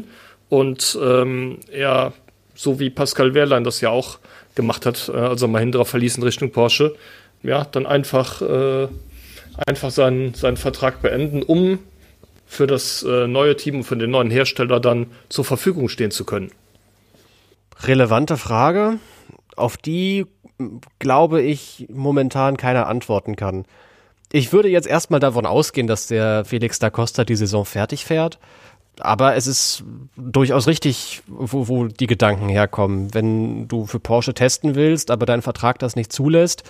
[0.48, 2.12] Und ähm, er,
[2.54, 4.18] so wie Pascal Wehrlein das ja auch
[4.54, 6.94] gemacht hat, äh, also Mahindra verließ in Richtung Porsche,
[7.42, 8.88] ja, dann einfach, äh,
[9.66, 11.80] einfach seinen, seinen Vertrag beenden, um
[12.48, 16.24] für das äh, neue Team und für den neuen Hersteller dann zur Verfügung stehen zu
[16.24, 16.50] können?
[17.82, 18.98] Relevante Frage,
[19.54, 20.26] auf die
[20.98, 23.64] glaube ich momentan keiner antworten kann.
[24.32, 28.38] Ich würde jetzt erstmal davon ausgehen, dass der Felix da Costa die Saison fertig fährt.
[29.00, 29.84] Aber es ist
[30.16, 33.14] durchaus richtig, wo, wo die Gedanken herkommen.
[33.14, 36.64] Wenn du für Porsche testen willst, aber dein Vertrag das nicht zulässt,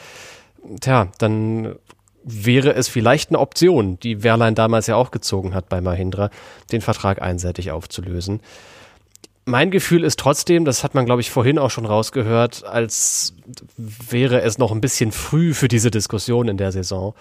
[0.80, 1.76] tja, dann
[2.24, 6.30] wäre es vielleicht eine Option, die Wehrlein damals ja auch gezogen hat bei Mahindra,
[6.72, 8.40] den Vertrag einseitig aufzulösen.
[9.44, 13.34] Mein Gefühl ist trotzdem, das hat man, glaube ich, vorhin auch schon rausgehört, als
[13.76, 17.14] wäre es noch ein bisschen früh für diese Diskussion in der Saison.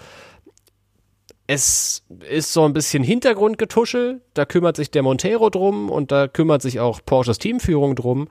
[1.46, 6.60] Es ist so ein bisschen Hintergrundgetuschel, da kümmert sich der Montero drum und da kümmert
[6.60, 8.28] sich auch Porsches Teamführung drum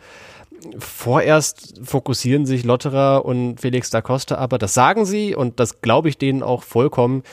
[0.79, 6.09] vorerst fokussieren sich Lotterer und Felix da Costa aber, das sagen sie und das glaube
[6.09, 7.23] ich denen auch vollkommen,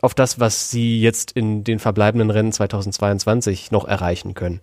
[0.00, 4.60] auf das, was sie jetzt in den verbleibenden Rennen 2022 noch erreichen können.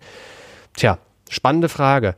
[0.74, 0.98] Tja,
[1.28, 2.14] spannende Frage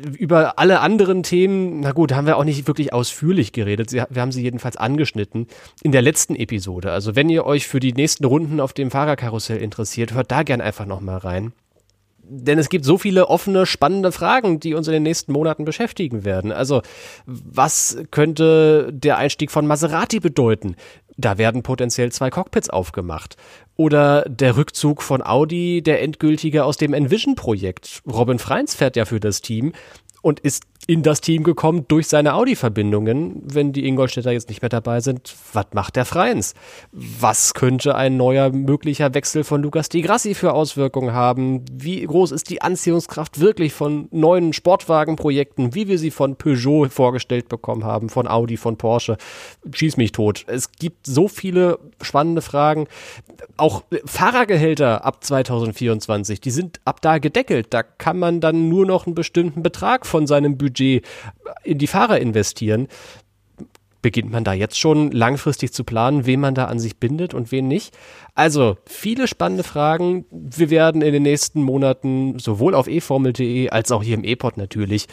[0.00, 3.92] über alle anderen Themen, na gut, haben wir auch nicht wirklich ausführlich geredet.
[3.92, 5.46] Wir haben sie jedenfalls angeschnitten
[5.82, 6.92] in der letzten Episode.
[6.92, 10.60] Also wenn ihr euch für die nächsten Runden auf dem Fahrerkarussell interessiert, hört da gern
[10.60, 11.52] einfach nochmal rein.
[12.30, 16.24] Denn es gibt so viele offene, spannende Fragen, die uns in den nächsten Monaten beschäftigen
[16.24, 16.52] werden.
[16.52, 16.82] Also,
[17.26, 20.76] was könnte der Einstieg von Maserati bedeuten?
[21.16, 23.36] Da werden potenziell zwei Cockpits aufgemacht.
[23.76, 28.02] Oder der Rückzug von Audi, der endgültige aus dem Envision-Projekt.
[28.06, 29.72] Robin Freins fährt ja für das Team
[30.22, 33.42] und ist in das Team gekommen durch seine Audi-Verbindungen.
[33.44, 36.54] Wenn die Ingolstädter jetzt nicht mehr dabei sind, was macht der Freins?
[36.92, 41.64] Was könnte ein neuer möglicher Wechsel von Lukas Di Grassi für Auswirkungen haben?
[41.70, 47.50] Wie groß ist die Anziehungskraft wirklich von neuen Sportwagenprojekten, wie wir sie von Peugeot vorgestellt
[47.50, 49.18] bekommen haben, von Audi, von Porsche?
[49.70, 50.44] Schieß mich tot.
[50.46, 52.86] Es gibt so viele spannende Fragen.
[53.58, 57.66] Auch Fahrergehälter ab 2024, die sind ab da gedeckelt.
[57.70, 61.04] Da kann man dann nur noch einen bestimmten Betrag von seinem Budget Budget
[61.64, 62.88] in die Fahrer investieren,
[64.02, 67.50] beginnt man da jetzt schon langfristig zu planen, wen man da an sich bindet und
[67.50, 67.96] wen nicht?
[68.34, 70.24] Also, viele spannende Fragen.
[70.30, 75.06] Wir werden in den nächsten Monaten sowohl auf eformel.de als auch hier im E-Pod natürlich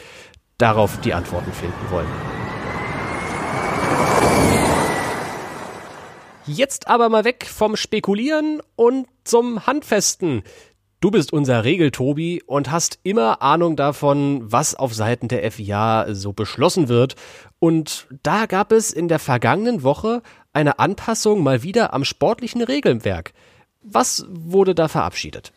[0.58, 2.06] darauf die Antworten finden wollen.
[6.46, 10.44] Jetzt aber mal weg vom Spekulieren und zum Handfesten.
[11.00, 16.32] Du bist unser Regel-Tobi und hast immer Ahnung davon, was auf Seiten der FIA so
[16.32, 17.16] beschlossen wird.
[17.58, 20.22] Und da gab es in der vergangenen Woche
[20.54, 23.34] eine Anpassung mal wieder am sportlichen Regelwerk.
[23.82, 25.52] Was wurde da verabschiedet?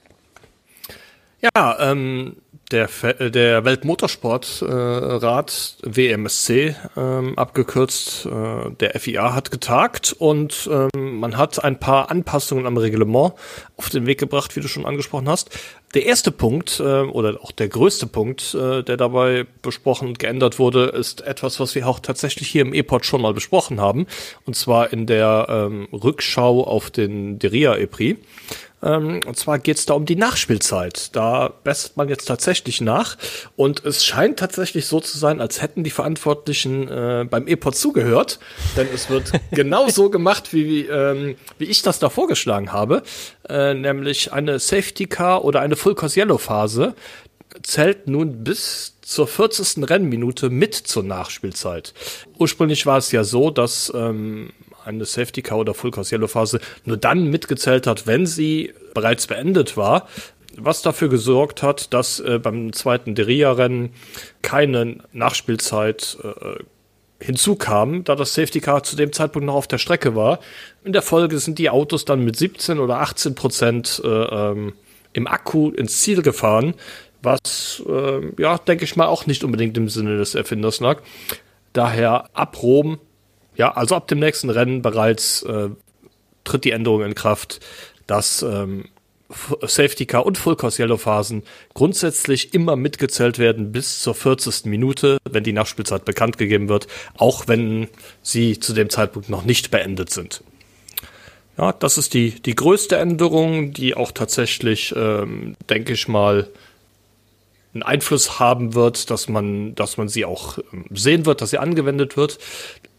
[1.42, 2.36] Ja, ähm,
[2.72, 11.20] der, äh, der Weltmotorsportrat äh, WMSC ähm, abgekürzt, äh, der FIA hat getagt und ähm,
[11.20, 13.34] man hat ein paar Anpassungen am Reglement
[13.78, 15.50] auf den Weg gebracht, wie du schon angesprochen hast.
[15.96, 20.60] Der erste Punkt äh, oder auch der größte Punkt, äh, der dabei besprochen und geändert
[20.60, 24.06] wurde, ist etwas, was wir auch tatsächlich hier im E-Pod schon mal besprochen haben,
[24.46, 28.20] und zwar in der ähm, Rückschau auf den Deria E-Prix.
[28.82, 31.16] Ähm, und zwar geht es da um die Nachspielzeit.
[31.16, 33.18] Da bessert man jetzt tatsächlich nach.
[33.56, 38.40] Und es scheint tatsächlich so zu sein, als hätten die Verantwortlichen äh, beim E-Pod zugehört.
[38.78, 43.04] Denn es wird genau so gemacht, wie, ähm, wie ich das da vorgeschlagen habe.
[43.48, 46.96] Äh, nämlich eine Safety Car oder eine Full Course Yellow Phase
[47.64, 49.90] zählt nun bis zur 40.
[49.90, 51.94] Rennminute mit zur Nachspielzeit.
[52.38, 54.52] Ursprünglich war es ja so, dass ähm,
[54.86, 59.28] eine Safety Car oder Full Course Yellow Phase nur dann mitgezählt hat, wenn sie bereits
[59.28, 60.08] beendet war.
[60.58, 63.92] Was dafür gesorgt hat, dass äh, beim zweiten Deria-Rennen
[64.42, 66.64] keine Nachspielzeit äh,
[67.24, 70.40] hinzukam, da das Safety Car zu dem Zeitpunkt noch auf der Strecke war.
[70.84, 74.74] In der Folge sind die Autos dann mit 17 oder 18 Prozent äh, ähm,
[75.14, 76.76] im Akku ins Ziel gefahren,
[77.22, 81.02] was, äh, ja, denke ich mal, auch nicht unbedingt im Sinne des Erfinders lag.
[81.74, 83.00] Daher ab Rom
[83.60, 85.68] ja, also ab dem nächsten Rennen bereits äh,
[86.46, 87.60] tritt die Änderung in Kraft,
[88.08, 88.86] dass ähm,
[89.62, 91.44] Safety Car und Full Course Yellow Phasen
[91.74, 94.64] grundsätzlich immer mitgezählt werden bis zur 40.
[94.66, 97.90] Minute, wenn die Nachspielzeit bekannt gegeben wird, auch wenn
[98.24, 100.42] sie zu dem Zeitpunkt noch nicht beendet sind.
[101.58, 106.48] Ja, das ist die, die größte Änderung, die auch tatsächlich, ähm, denke ich mal,
[107.74, 111.60] einen Einfluss haben wird, dass man, dass man sie auch ähm, sehen wird, dass sie
[111.60, 112.40] angewendet wird.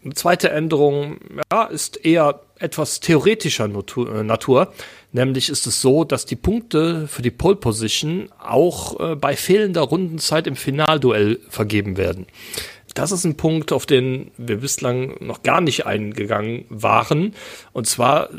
[0.03, 1.19] Eine zweite Änderung
[1.51, 4.73] ja, ist eher etwas theoretischer äh, Natur,
[5.13, 9.81] Nämlich ist es so, dass die Punkte für die Pole Position auch äh, bei fehlender
[9.81, 12.27] Rundenzeit im Finalduell vergeben werden.
[12.93, 17.33] Das ist ein Punkt, auf den wir bislang noch gar nicht eingegangen waren.
[17.73, 18.29] Und zwar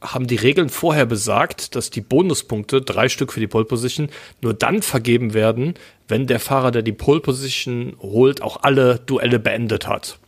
[0.00, 4.08] haben die Regeln vorher besagt, dass die Bonuspunkte, drei Stück für die Pole Position,
[4.40, 5.74] nur dann vergeben werden,
[6.08, 10.18] wenn der Fahrer, der die Pole Position holt, auch alle Duelle beendet hat.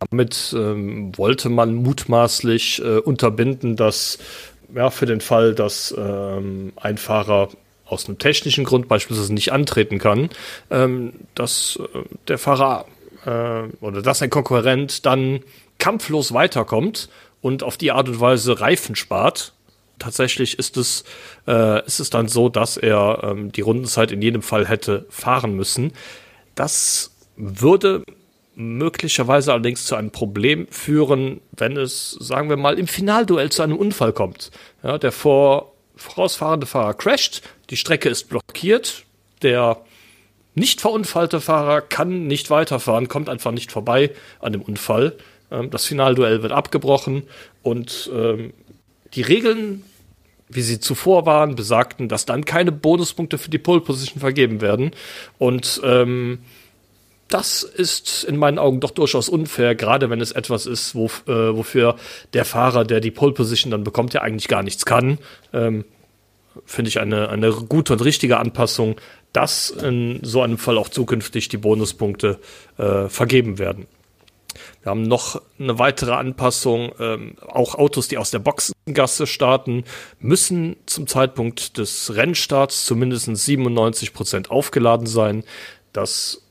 [0.00, 4.18] Damit ähm, wollte man mutmaßlich äh, unterbinden, dass
[4.74, 7.48] ja, für den Fall, dass ähm, ein Fahrer
[7.86, 10.28] aus einem technischen Grund beispielsweise nicht antreten kann,
[10.70, 12.84] ähm, dass äh, der Fahrer
[13.24, 15.40] äh, oder dass ein Konkurrent dann
[15.78, 17.08] kampflos weiterkommt
[17.40, 19.54] und auf die Art und Weise Reifen spart.
[19.98, 21.04] Tatsächlich ist es,
[21.46, 25.54] äh, ist es dann so, dass er ähm, die Rundenzeit in jedem Fall hätte fahren
[25.56, 25.92] müssen.
[26.54, 28.04] Das würde
[28.58, 33.76] möglicherweise allerdings zu einem Problem führen, wenn es, sagen wir mal, im Finalduell zu einem
[33.76, 34.50] Unfall kommt.
[34.82, 39.04] Ja, der vor, vorausfahrende Fahrer crasht, die Strecke ist blockiert,
[39.42, 39.80] der
[40.56, 45.16] nicht verunfallte Fahrer kann nicht weiterfahren, kommt einfach nicht vorbei an dem Unfall.
[45.52, 47.22] Ähm, das Finalduell wird abgebrochen
[47.62, 48.52] und ähm,
[49.14, 49.84] die Regeln
[50.50, 54.92] wie sie zuvor waren, besagten, dass dann keine Bonuspunkte für die Pole Position vergeben werden.
[55.36, 56.38] Und ähm,
[57.28, 61.54] das ist in meinen Augen doch durchaus unfair, gerade wenn es etwas ist, wo, äh,
[61.54, 61.96] wofür
[62.32, 65.18] der Fahrer, der die Pole Position dann bekommt, ja eigentlich gar nichts kann.
[65.52, 65.84] Ähm,
[66.64, 68.96] Finde ich eine, eine gute und richtige Anpassung,
[69.32, 72.40] dass in so einem Fall auch zukünftig die Bonuspunkte
[72.78, 73.86] äh, vergeben werden.
[74.82, 76.92] Wir haben noch eine weitere Anpassung.
[76.98, 79.84] Ähm, auch Autos, die aus der Boxengasse starten,
[80.18, 85.44] müssen zum Zeitpunkt des Rennstarts zumindest 97 Prozent aufgeladen sein.
[85.92, 86.42] Das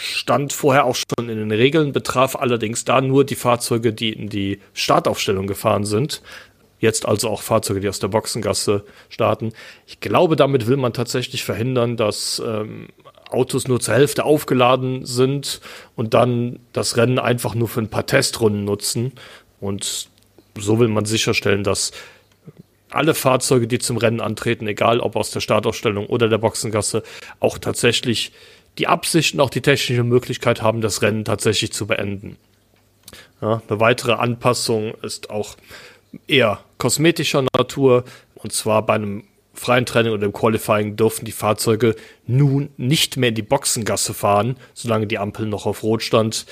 [0.00, 4.28] stand vorher auch schon in den Regeln, betraf allerdings da nur die Fahrzeuge, die in
[4.28, 6.22] die Startaufstellung gefahren sind.
[6.78, 9.52] Jetzt also auch Fahrzeuge, die aus der Boxengasse starten.
[9.86, 12.88] Ich glaube, damit will man tatsächlich verhindern, dass ähm,
[13.28, 15.60] Autos nur zur Hälfte aufgeladen sind
[15.94, 19.12] und dann das Rennen einfach nur für ein paar Testrunden nutzen.
[19.60, 20.08] Und
[20.58, 21.92] so will man sicherstellen, dass
[22.90, 27.02] alle Fahrzeuge, die zum Rennen antreten, egal ob aus der Startausstellung oder der Boxengasse,
[27.38, 28.32] auch tatsächlich
[28.80, 32.36] die Absicht und auch die technische Möglichkeit haben, das Rennen tatsächlich zu beenden.
[33.40, 35.56] Ja, eine weitere Anpassung ist auch
[36.26, 38.04] eher kosmetischer Natur.
[38.34, 41.94] Und zwar bei einem freien Training oder im Qualifying dürfen die Fahrzeuge
[42.26, 46.46] nun nicht mehr in die Boxengasse fahren, solange die Ampel noch auf Rot stand.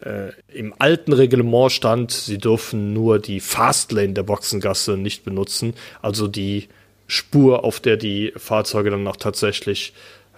[0.00, 6.28] Äh, Im alten Reglement stand, sie dürfen nur die Fastlane der Boxengasse nicht benutzen, also
[6.28, 6.68] die
[7.08, 9.92] Spur, auf der die Fahrzeuge dann auch tatsächlich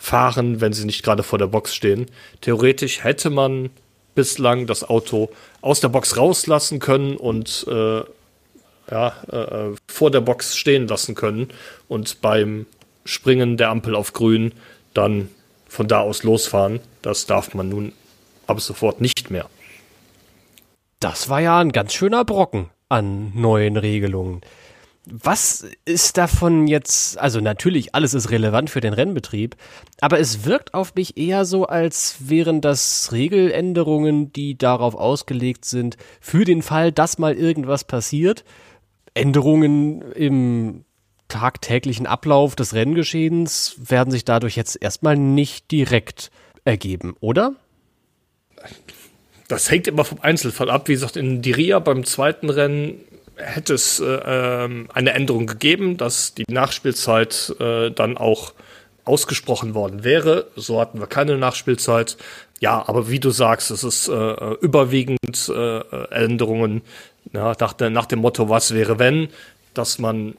[0.04, 2.06] fahren, wenn sie nicht gerade vor der Box stehen.
[2.42, 3.70] Theoretisch hätte man
[4.14, 5.30] bislang das Auto
[5.62, 8.02] aus der Box rauslassen können und äh,
[8.90, 11.48] ja, äh, vor der Box stehen lassen können
[11.88, 12.66] und beim
[13.06, 14.52] Springen der Ampel auf grün
[14.92, 15.30] dann
[15.68, 16.80] von da aus losfahren.
[17.00, 17.92] Das darf man nun
[18.46, 19.48] ab sofort nicht mehr.
[21.00, 24.42] Das war ja ein ganz schöner Brocken an neuen Regelungen.
[25.06, 29.54] Was ist davon jetzt, also natürlich, alles ist relevant für den Rennbetrieb,
[30.00, 35.98] aber es wirkt auf mich eher so, als wären das Regeländerungen, die darauf ausgelegt sind,
[36.20, 38.44] für den Fall, dass mal irgendwas passiert,
[39.12, 40.84] Änderungen im
[41.28, 46.30] tagtäglichen Ablauf des Renngeschehens werden sich dadurch jetzt erstmal nicht direkt
[46.64, 47.54] ergeben, oder?
[49.48, 50.88] Das hängt immer vom Einzelfall ab.
[50.88, 53.00] Wie gesagt, in Diria beim zweiten Rennen
[53.36, 58.52] hätte es äh, ähm, eine Änderung gegeben, dass die Nachspielzeit äh, dann auch
[59.04, 60.46] ausgesprochen worden wäre.
[60.56, 62.16] So hatten wir keine Nachspielzeit.
[62.60, 66.82] Ja, aber wie du sagst, es ist äh, überwiegend äh, Änderungen
[67.32, 69.28] ja, nach, der, nach dem Motto, was wäre wenn,
[69.74, 70.34] dass man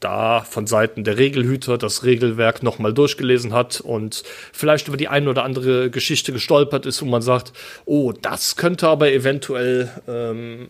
[0.00, 5.28] da von Seiten der Regelhüter das Regelwerk nochmal durchgelesen hat und vielleicht über die eine
[5.28, 7.52] oder andere Geschichte gestolpert ist, wo man sagt,
[7.84, 10.68] oh, das könnte aber eventuell ähm,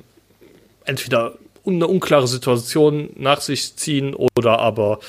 [0.85, 1.35] entweder
[1.67, 5.01] eine unklare Situation nach sich ziehen oder aber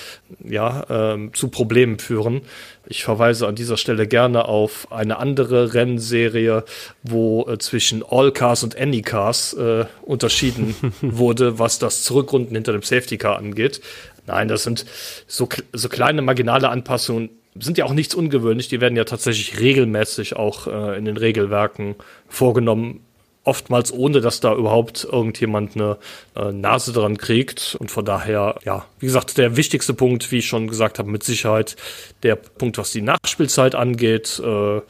[0.43, 2.41] ja ähm, zu Problemen führen.
[2.87, 6.63] Ich verweise an dieser Stelle gerne auf eine andere Rennserie,
[7.03, 12.73] wo äh, zwischen All Cars und Any Cars äh, unterschieden wurde, was das Zurückrunden hinter
[12.73, 13.81] dem Safety Car angeht.
[14.27, 14.85] Nein, das sind
[15.27, 18.69] so, so kleine marginale Anpassungen, sind ja auch nichts ungewöhnlich.
[18.69, 21.95] Die werden ja tatsächlich regelmäßig auch äh, in den Regelwerken
[22.27, 23.01] vorgenommen
[23.43, 25.97] oftmals ohne, dass da überhaupt irgendjemand eine
[26.35, 27.75] äh, Nase dran kriegt.
[27.79, 31.23] Und von daher, ja, wie gesagt, der wichtigste Punkt, wie ich schon gesagt habe, mit
[31.23, 31.75] Sicherheit
[32.23, 34.41] der Punkt, was die Nachspielzeit angeht.
[34.43, 34.81] Äh,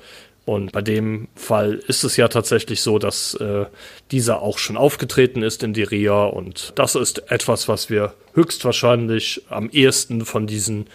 [0.44, 3.66] und bei dem Fall ist es ja tatsächlich so, dass äh,
[4.12, 6.26] dieser auch schon aufgetreten ist in die RIA.
[6.26, 10.88] Und das ist etwas, was wir höchstwahrscheinlich am ehesten von diesen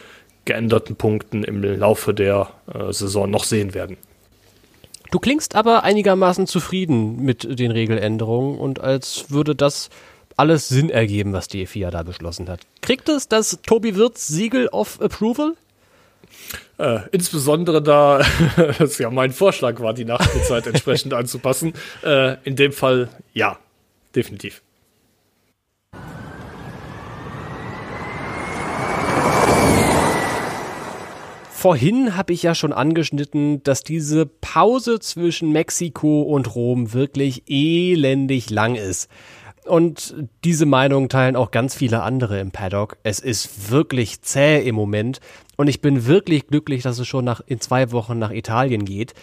[0.45, 3.97] geänderten Punkten im Laufe der äh, Saison noch sehen werden.
[5.11, 9.89] Du klingst aber einigermaßen zufrieden mit den Regeländerungen und als würde das
[10.37, 12.61] alles Sinn ergeben, was die FIA da beschlossen hat.
[12.83, 15.55] Kriegt es das Tobi Wirtz Siegel of Approval?
[16.79, 18.21] Äh, insbesondere da
[18.79, 21.73] es ja mein Vorschlag war, die Nachspielzeit entsprechend anzupassen.
[22.03, 23.59] Äh, in dem Fall ja,
[24.15, 24.63] definitiv.
[31.67, 38.51] Vorhin habe ich ja schon angeschnitten, dass diese Pause zwischen Mexiko und Rom wirklich elendig
[38.51, 39.11] lang ist.
[39.65, 40.15] Und
[40.45, 42.99] diese Meinung teilen auch ganz viele andere im Paddock.
[43.03, 45.19] Es ist wirklich zäh im Moment.
[45.57, 49.15] Und ich bin wirklich glücklich, dass es schon nach, in zwei Wochen nach Italien geht.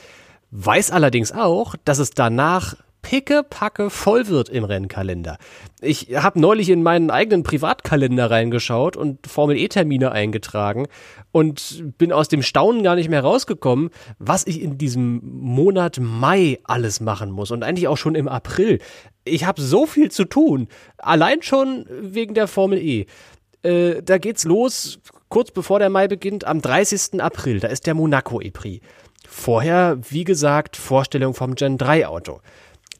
[0.51, 5.37] Weiß allerdings auch, dass es danach pickepacke voll wird im Rennkalender.
[5.81, 10.87] Ich habe neulich in meinen eigenen Privatkalender reingeschaut und Formel E-Termine eingetragen
[11.31, 16.59] und bin aus dem Staunen gar nicht mehr rausgekommen, was ich in diesem Monat Mai
[16.63, 18.79] alles machen muss und eigentlich auch schon im April.
[19.25, 23.05] Ich habe so viel zu tun, allein schon wegen der Formel E.
[23.61, 24.99] Äh, da geht's los,
[25.29, 27.21] kurz bevor der Mai beginnt, am 30.
[27.21, 27.59] April.
[27.59, 28.85] Da ist der Monaco E-Prix.
[29.27, 32.41] Vorher, wie gesagt, Vorstellung vom Gen 3 Auto.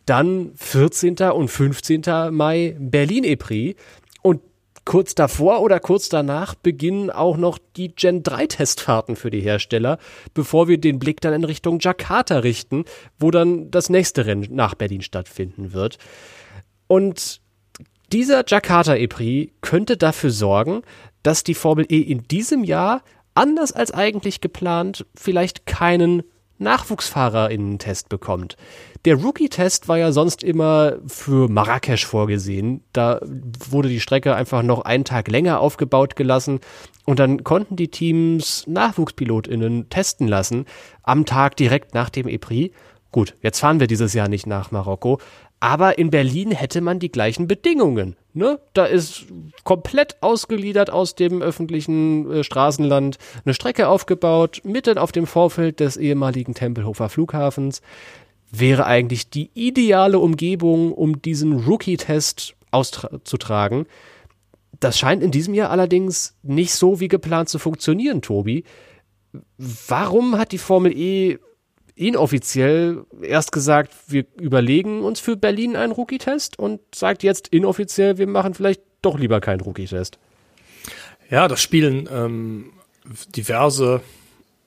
[0.06, 1.16] Dann 14.
[1.32, 2.02] und 15.
[2.32, 3.80] Mai Berlin E-Prix.
[4.22, 4.42] Und
[4.86, 9.98] kurz davor oder kurz danach beginnen auch noch die Gen 3 Testfahrten für die Hersteller,
[10.34, 12.84] bevor wir den Blick dann in Richtung Jakarta richten,
[13.18, 15.98] wo dann das nächste Rennen nach Berlin stattfinden wird.
[16.88, 17.42] Und
[18.12, 20.82] dieser Jakarta E-Prix könnte dafür sorgen,
[21.24, 26.24] dass die Formel E in diesem Jahr anders als eigentlich geplant vielleicht keinen
[26.60, 28.58] Nachwuchsfahrerinnen-Test bekommt.
[29.06, 32.84] Der Rookie-Test war ja sonst immer für Marrakesch vorgesehen.
[32.94, 33.20] Da
[33.70, 36.62] wurde die Strecke einfach noch einen Tag länger aufgebaut gelassen
[37.06, 40.66] und dann konnten die Teams NachwuchspilotInnen testen lassen
[41.02, 42.74] am Tag direkt nach dem E-Prix.
[43.12, 45.20] Gut, jetzt fahren wir dieses Jahr nicht nach Marokko,
[45.64, 48.18] aber in Berlin hätte man die gleichen Bedingungen.
[48.34, 48.60] Ne?
[48.74, 49.28] Da ist
[49.64, 55.96] komplett ausgeliefert aus dem öffentlichen äh, Straßenland eine Strecke aufgebaut, mitten auf dem Vorfeld des
[55.96, 57.82] ehemaligen Tempelhofer Flughafens.
[58.52, 63.86] Wäre eigentlich die ideale Umgebung, um diesen Rookie-Test auszutragen.
[64.82, 68.66] Das scheint in diesem Jahr allerdings nicht so wie geplant zu funktionieren, Tobi.
[69.88, 71.40] Warum hat die Formel E
[71.96, 78.28] inoffiziell erst gesagt, wir überlegen uns für Berlin einen Rookie-Test und sagt jetzt inoffiziell, wir
[78.28, 80.18] machen vielleicht doch lieber keinen Rookie-Test.
[81.30, 82.74] Ja, das spielen ähm,
[83.36, 84.02] diverse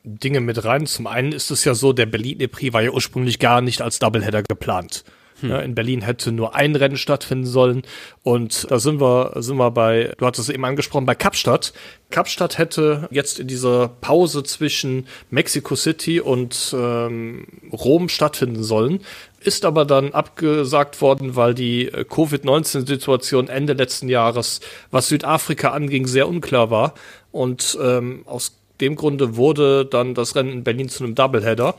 [0.05, 0.87] Dinge mit rein.
[0.87, 4.43] Zum einen ist es ja so, der Berlin-Prix war ja ursprünglich gar nicht als Doubleheader
[4.43, 5.05] geplant.
[5.41, 5.51] Hm.
[5.51, 7.82] In Berlin hätte nur ein Rennen stattfinden sollen.
[8.22, 11.72] Und da sind wir, sind wir bei, du hattest es eben angesprochen, bei Kapstadt.
[12.11, 19.01] Kapstadt hätte jetzt in dieser Pause zwischen Mexico City und ähm, Rom stattfinden sollen,
[19.41, 24.61] ist aber dann abgesagt worden, weil die äh, Covid-19-Situation Ende letzten Jahres,
[24.91, 26.95] was Südafrika anging, sehr unklar war.
[27.30, 31.76] Und ähm, aus dem Grunde wurde dann das Rennen in Berlin zu einem Doubleheader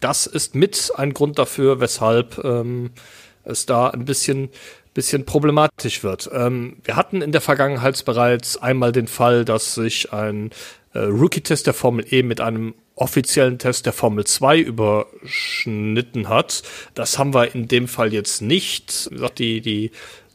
[0.00, 2.90] das ist mit ein Grund dafür, weshalb ähm,
[3.44, 4.50] es da ein bisschen
[4.98, 6.28] bisschen problematisch wird.
[6.32, 10.50] Ähm, wir hatten in der Vergangenheit bereits einmal den Fall, dass sich ein
[10.92, 16.64] äh, Rookie-Test der Formel E mit einem offiziellen Test der Formel 2 überschnitten hat.
[16.94, 19.08] Das haben wir in dem Fall jetzt nicht.
[19.10, 19.92] Wie gesagt, die, die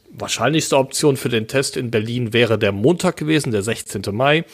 [0.08, 4.02] wahrscheinlichste Option für den Test in Berlin wäre der Montag gewesen, der 16.
[4.12, 4.44] Mai.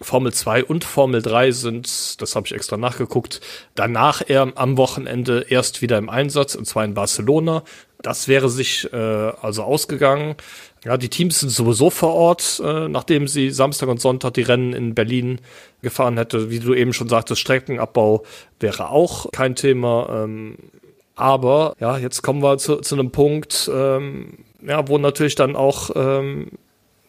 [0.00, 3.40] Formel 2 und Formel 3 sind, das habe ich extra nachgeguckt,
[3.74, 7.64] danach eher am Wochenende erst wieder im Einsatz, und zwar in Barcelona.
[8.00, 10.36] Das wäre sich äh, also ausgegangen.
[10.84, 14.72] Ja, die Teams sind sowieso vor Ort, äh, nachdem sie Samstag und Sonntag die Rennen
[14.72, 15.40] in Berlin
[15.82, 16.50] gefahren hätte.
[16.50, 18.24] Wie du eben schon sagtest, Streckenabbau
[18.60, 20.24] wäre auch kein Thema.
[20.24, 20.56] Ähm,
[21.16, 25.90] aber ja, jetzt kommen wir zu, zu einem Punkt, ähm, ja, wo natürlich dann auch
[25.96, 26.52] ähm,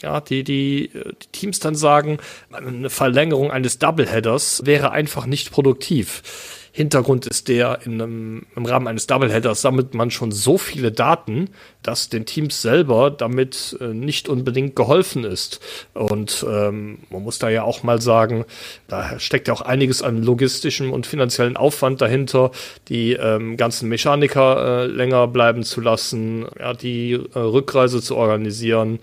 [0.01, 2.19] ja, die, die, die Teams dann sagen,
[2.51, 6.23] eine Verlängerung eines Doubleheaders wäre einfach nicht produktiv.
[6.71, 11.49] Hintergrund ist der, in einem, im Rahmen eines Doubleheaders sammelt man schon so viele Daten,
[11.83, 15.59] dass den Teams selber damit äh, nicht unbedingt geholfen ist.
[15.93, 18.45] Und ähm, man muss da ja auch mal sagen,
[18.87, 22.51] da steckt ja auch einiges an logistischem und finanziellen Aufwand dahinter,
[22.87, 28.99] die ähm, ganzen Mechaniker äh, länger bleiben zu lassen, ja, die äh, Rückreise zu organisieren,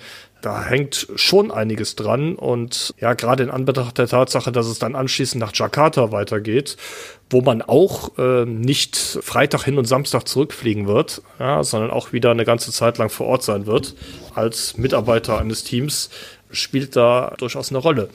[0.47, 4.95] da hängt schon einiges dran und ja, gerade in Anbetracht der Tatsache, dass es dann
[4.95, 6.77] anschließend nach Jakarta weitergeht,
[7.31, 12.31] wo man auch äh, nicht Freitag hin und Samstag zurückfliegen wird, ja, sondern auch wieder
[12.31, 13.97] eine ganze Zeit lang vor Ort sein wird
[14.37, 16.11] als Mitarbeiter eines Teams,
[16.53, 18.09] spielt da durchaus eine Rolle.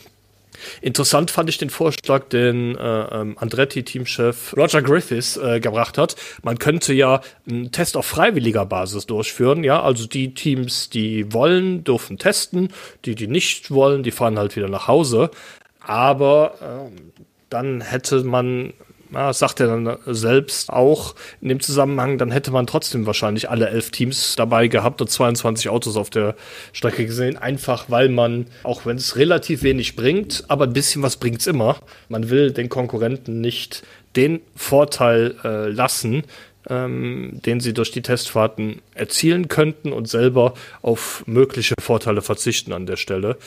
[0.81, 6.15] Interessant fand ich den Vorschlag, den äh, ähm, Andretti-Teamchef Roger Griffiths äh, gebracht hat.
[6.43, 9.63] Man könnte ja einen Test auf freiwilliger Basis durchführen.
[9.63, 12.69] Ja, also die Teams, die wollen, dürfen testen.
[13.05, 15.31] Die, die nicht wollen, die fahren halt wieder nach Hause.
[15.79, 17.01] Aber äh,
[17.49, 18.73] dann hätte man
[19.13, 23.69] ja, sagt er dann selbst auch in dem Zusammenhang, dann hätte man trotzdem wahrscheinlich alle
[23.69, 26.35] elf Teams dabei gehabt und 22 Autos auf der
[26.73, 31.17] Strecke gesehen, einfach weil man, auch wenn es relativ wenig bringt, aber ein bisschen was
[31.17, 31.77] bringt's immer,
[32.09, 33.83] man will den Konkurrenten nicht
[34.15, 36.23] den Vorteil äh, lassen,
[36.69, 42.85] ähm, den sie durch die Testfahrten erzielen könnten und selber auf mögliche Vorteile verzichten an
[42.85, 43.37] der Stelle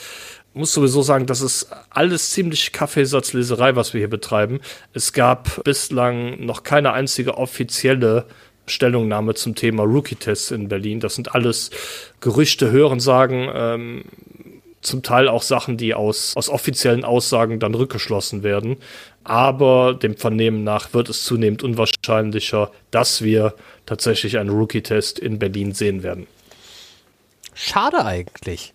[0.55, 4.61] muss sowieso sagen, das ist alles ziemlich Kaffeesatzleserei, was wir hier betreiben.
[4.93, 8.25] Es gab bislang noch keine einzige offizielle
[8.65, 10.99] Stellungnahme zum Thema Rookie-Tests in Berlin.
[10.99, 11.71] Das sind alles
[12.21, 14.05] Gerüchte, Hörensagen, ähm,
[14.81, 18.77] zum Teil auch Sachen, die aus, aus offiziellen Aussagen dann rückgeschlossen werden.
[19.23, 25.73] Aber dem Vernehmen nach wird es zunehmend unwahrscheinlicher, dass wir tatsächlich einen Rookie-Test in Berlin
[25.73, 26.27] sehen werden.
[27.55, 28.74] Schade eigentlich.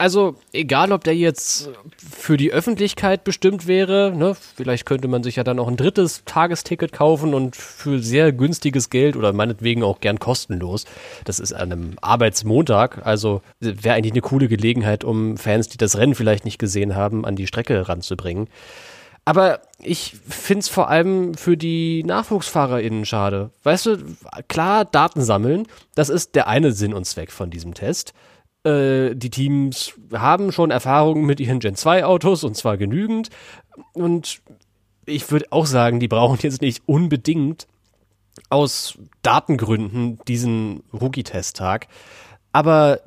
[0.00, 5.34] Also, egal ob der jetzt für die Öffentlichkeit bestimmt wäre, ne, vielleicht könnte man sich
[5.34, 9.98] ja dann noch ein drittes Tagesticket kaufen und für sehr günstiges Geld oder meinetwegen auch
[9.98, 10.84] gern kostenlos.
[11.24, 15.96] Das ist an einem Arbeitsmontag, also wäre eigentlich eine coole Gelegenheit, um Fans, die das
[15.96, 18.48] Rennen vielleicht nicht gesehen haben, an die Strecke ranzubringen.
[19.24, 23.50] Aber ich finde es vor allem für die NachwuchsfahrerInnen schade.
[23.64, 23.98] Weißt du,
[24.46, 28.14] klar, Daten sammeln, das ist der eine Sinn und Zweck von diesem Test.
[28.68, 33.30] Äh, die Teams haben schon Erfahrungen mit ihren Gen 2 Autos und zwar genügend.
[33.94, 34.40] Und
[35.06, 37.66] ich würde auch sagen, die brauchen jetzt nicht unbedingt
[38.50, 41.88] aus Datengründen diesen Rookie-Test-Tag.
[42.52, 43.00] Aber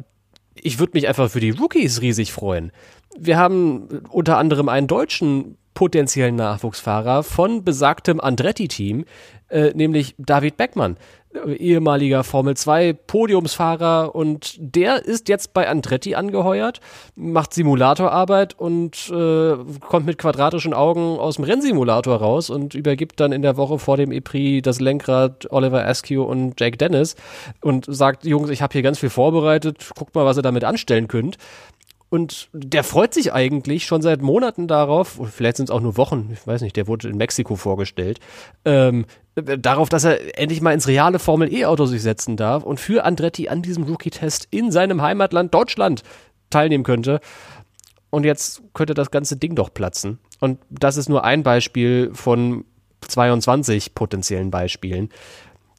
[0.56, 2.72] ich würde mich einfach für die Rookies riesig freuen.
[3.18, 9.06] Wir haben unter anderem einen deutschen potenziellen Nachwuchsfahrer von besagtem Andretti-Team,
[9.50, 10.98] äh, nämlich David Beckmann
[11.58, 16.82] ehemaliger Formel 2 Podiumsfahrer und der ist jetzt bei Andretti angeheuert,
[17.16, 23.32] macht Simulatorarbeit und äh, kommt mit quadratischen Augen aus dem Rennsimulator raus und übergibt dann
[23.32, 27.16] in der Woche vor dem E-Prix das Lenkrad Oliver Askew und Jake Dennis
[27.62, 31.08] und sagt, Jungs, ich habe hier ganz viel vorbereitet, guckt mal, was ihr damit anstellen
[31.08, 31.38] könnt.
[32.12, 36.30] Und der freut sich eigentlich schon seit Monaten darauf, vielleicht sind es auch nur Wochen,
[36.34, 38.20] ich weiß nicht, der wurde in Mexiko vorgestellt,
[38.66, 39.06] ähm,
[39.36, 43.62] darauf, dass er endlich mal ins reale Formel-E-Auto sich setzen darf und für Andretti an
[43.62, 46.04] diesem Rookie-Test in seinem Heimatland Deutschland
[46.50, 47.22] teilnehmen könnte.
[48.10, 50.20] Und jetzt könnte das ganze Ding doch platzen.
[50.42, 52.66] Und das ist nur ein Beispiel von
[53.08, 55.08] 22 potenziellen Beispielen.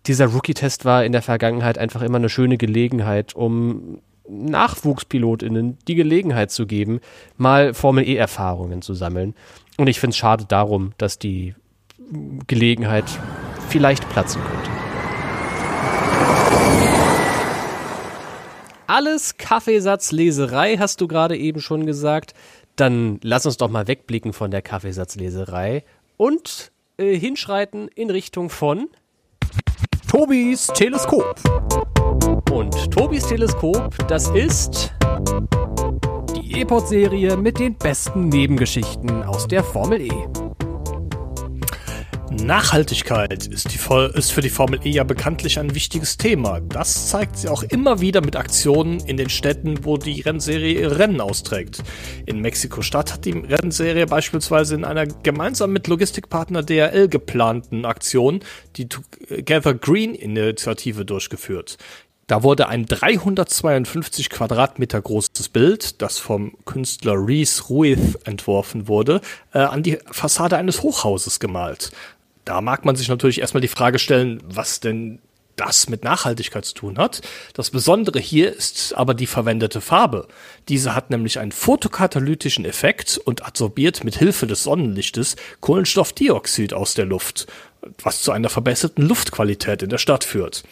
[0.07, 6.51] Dieser Rookie-Test war in der Vergangenheit einfach immer eine schöne Gelegenheit, um NachwuchspilotInnen die Gelegenheit
[6.51, 7.01] zu geben,
[7.37, 9.35] mal Formel-E-Erfahrungen zu sammeln.
[9.77, 11.55] Und ich finde es schade darum, dass die
[12.47, 13.05] Gelegenheit
[13.69, 14.71] vielleicht platzen könnte.
[18.87, 22.35] Alles Kaffeesatzleserei, hast du gerade eben schon gesagt.
[22.77, 25.85] Dann lass uns doch mal wegblicken von der Kaffeesatzleserei
[26.17, 28.89] und äh, hinschreiten in Richtung von
[30.13, 31.41] Tobis Teleskop.
[32.51, 34.93] Und Tobis Teleskop, das ist
[36.37, 40.13] die E-Pod-Serie mit den besten Nebengeschichten aus der Formel E.
[42.37, 46.61] Nachhaltigkeit ist, ist, für die Formel E ja bekanntlich ein wichtiges Thema.
[46.61, 50.99] Das zeigt sie auch immer wieder mit Aktionen in den Städten, wo die Rennserie ihre
[50.99, 51.83] Rennen austrägt.
[52.27, 58.41] In Mexiko-Stadt hat die Rennserie beispielsweise in einer gemeinsam mit Logistikpartner DRL geplanten Aktion
[58.77, 61.79] die Together Green Initiative durchgeführt.
[62.29, 69.21] Da wurde ein 352 Quadratmeter großes Bild, das vom Künstler Reese Ruiz entworfen wurde,
[69.53, 71.91] äh, an die Fassade eines Hochhauses gemalt.
[72.45, 75.21] Da mag man sich natürlich erstmal die Frage stellen, was denn
[75.57, 77.21] das mit Nachhaltigkeit zu tun hat.
[77.55, 80.27] Das Besondere hier ist aber die verwendete Farbe.
[80.69, 87.05] Diese hat nämlich einen photokatalytischen Effekt und absorbiert mit Hilfe des Sonnenlichtes Kohlenstoffdioxid aus der
[87.05, 87.47] Luft,
[88.03, 90.63] was zu einer verbesserten Luftqualität in der Stadt führt.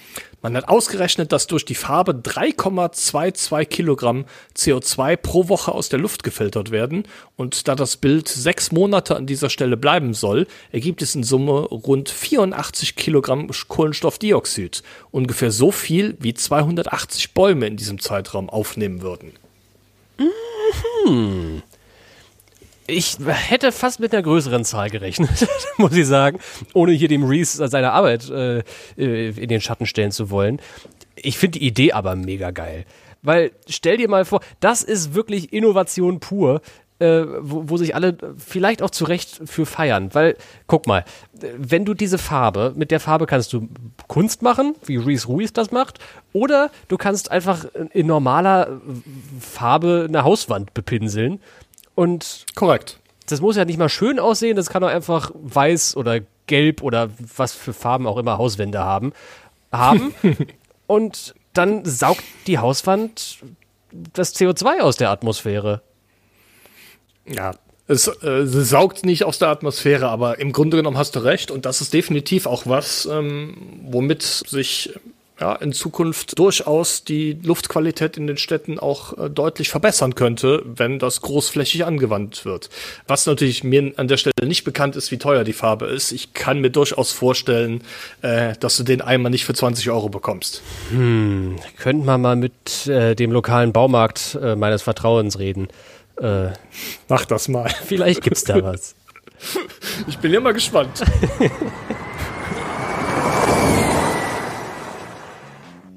[0.42, 4.24] Man hat ausgerechnet, dass durch die Farbe 3,22 Kilogramm
[4.56, 7.04] CO2 pro Woche aus der Luft gefiltert werden.
[7.36, 11.60] Und da das Bild sechs Monate an dieser Stelle bleiben soll, ergibt es in Summe
[11.60, 14.82] rund 84 Kilogramm Kohlenstoffdioxid.
[15.10, 19.32] Ungefähr so viel, wie 280 Bäume in diesem Zeitraum aufnehmen würden.
[21.06, 21.62] Mhm
[22.90, 26.38] ich hätte fast mit einer größeren Zahl gerechnet, muss ich sagen,
[26.74, 28.62] ohne hier dem Reese seine Arbeit äh,
[28.98, 30.60] äh, in den Schatten stellen zu wollen.
[31.16, 32.84] Ich finde die Idee aber mega geil.
[33.22, 36.62] Weil stell dir mal vor, das ist wirklich Innovation pur,
[37.00, 40.14] äh, wo, wo sich alle vielleicht auch zu Recht für feiern.
[40.14, 40.36] Weil,
[40.66, 41.04] guck mal,
[41.56, 43.68] wenn du diese Farbe, mit der Farbe kannst du
[44.06, 45.98] Kunst machen, wie Reese Ruiz das macht,
[46.32, 48.80] oder du kannst einfach in normaler
[49.40, 51.40] Farbe eine Hauswand bepinseln
[52.00, 52.98] und korrekt.
[53.28, 57.10] Das muss ja nicht mal schön aussehen, das kann auch einfach weiß oder gelb oder
[57.36, 59.12] was für Farben auch immer Hauswände haben.
[59.70, 60.14] Haben.
[60.86, 63.40] und dann saugt die Hauswand
[64.14, 65.82] das CO2 aus der Atmosphäre.
[67.26, 67.52] Ja,
[67.86, 71.50] es, äh, es, saugt nicht aus der Atmosphäre, aber im Grunde genommen hast du recht
[71.50, 74.94] und das ist definitiv auch was, ähm, womit sich
[75.40, 80.98] ja, in Zukunft durchaus die Luftqualität in den Städten auch äh, deutlich verbessern könnte, wenn
[80.98, 82.68] das großflächig angewandt wird.
[83.06, 86.12] Was natürlich mir an der Stelle nicht bekannt ist, wie teuer die Farbe ist.
[86.12, 87.82] Ich kann mir durchaus vorstellen,
[88.20, 90.62] äh, dass du den Eimer nicht für 20 Euro bekommst.
[90.90, 95.68] Hm, könnten wir mal mit äh, dem lokalen Baumarkt äh, meines Vertrauens reden.
[96.20, 96.48] Äh,
[97.08, 97.70] Mach das mal.
[97.86, 98.94] Vielleicht gibt's da was.
[100.06, 101.02] Ich bin ja mal gespannt.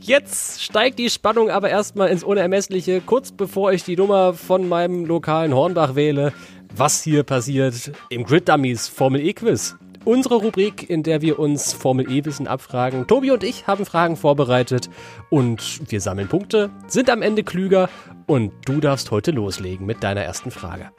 [0.05, 5.05] Jetzt steigt die Spannung aber erstmal ins Unermessliche, kurz bevor ich die Nummer von meinem
[5.05, 6.33] lokalen Hornbach wähle.
[6.75, 9.77] Was hier passiert im Grid Dummies Formel E Quiz.
[10.03, 13.07] Unsere Rubrik, in der wir uns Formel E-Wissen abfragen.
[13.07, 14.89] Tobi und ich haben Fragen vorbereitet
[15.29, 17.89] und wir sammeln Punkte, sind am Ende klüger
[18.27, 20.91] und du darfst heute loslegen mit deiner ersten Frage.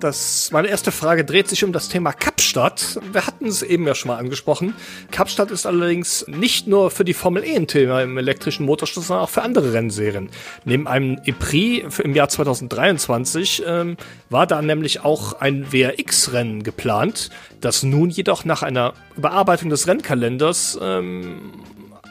[0.00, 3.00] Das, meine erste Frage dreht sich um das Thema Kapstadt.
[3.12, 4.74] Wir hatten es eben ja schon mal angesprochen.
[5.10, 9.24] Kapstadt ist allerdings nicht nur für die Formel E ein Thema im elektrischen Motorsport, sondern
[9.24, 10.28] auch für andere Rennserien.
[10.64, 13.96] Neben einem E-Prix im Jahr 2023 ähm,
[14.28, 17.30] war da nämlich auch ein WRX-Rennen geplant,
[17.60, 21.52] das nun jedoch nach einer Überarbeitung des Rennkalenders ähm,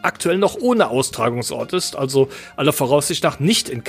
[0.05, 3.83] aktuell noch ohne Austragungsort ist, also aller Voraussicht nach nicht in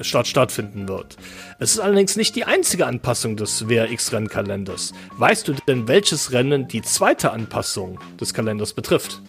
[0.00, 1.16] Stadt stattfinden wird.
[1.58, 4.92] Es ist allerdings nicht die einzige Anpassung des WRX-Rennkalenders.
[5.16, 9.22] Weißt du denn, welches Rennen die zweite Anpassung des Kalenders betrifft?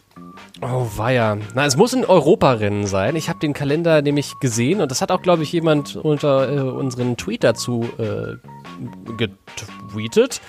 [0.61, 1.37] Oh, weia.
[1.55, 3.15] Na, es muss ein Europarennen sein.
[3.15, 6.59] Ich habe den Kalender nämlich gesehen und das hat auch, glaube ich, jemand unter äh,
[6.59, 8.35] unseren Tweet dazu äh,
[9.17, 10.39] getweetet.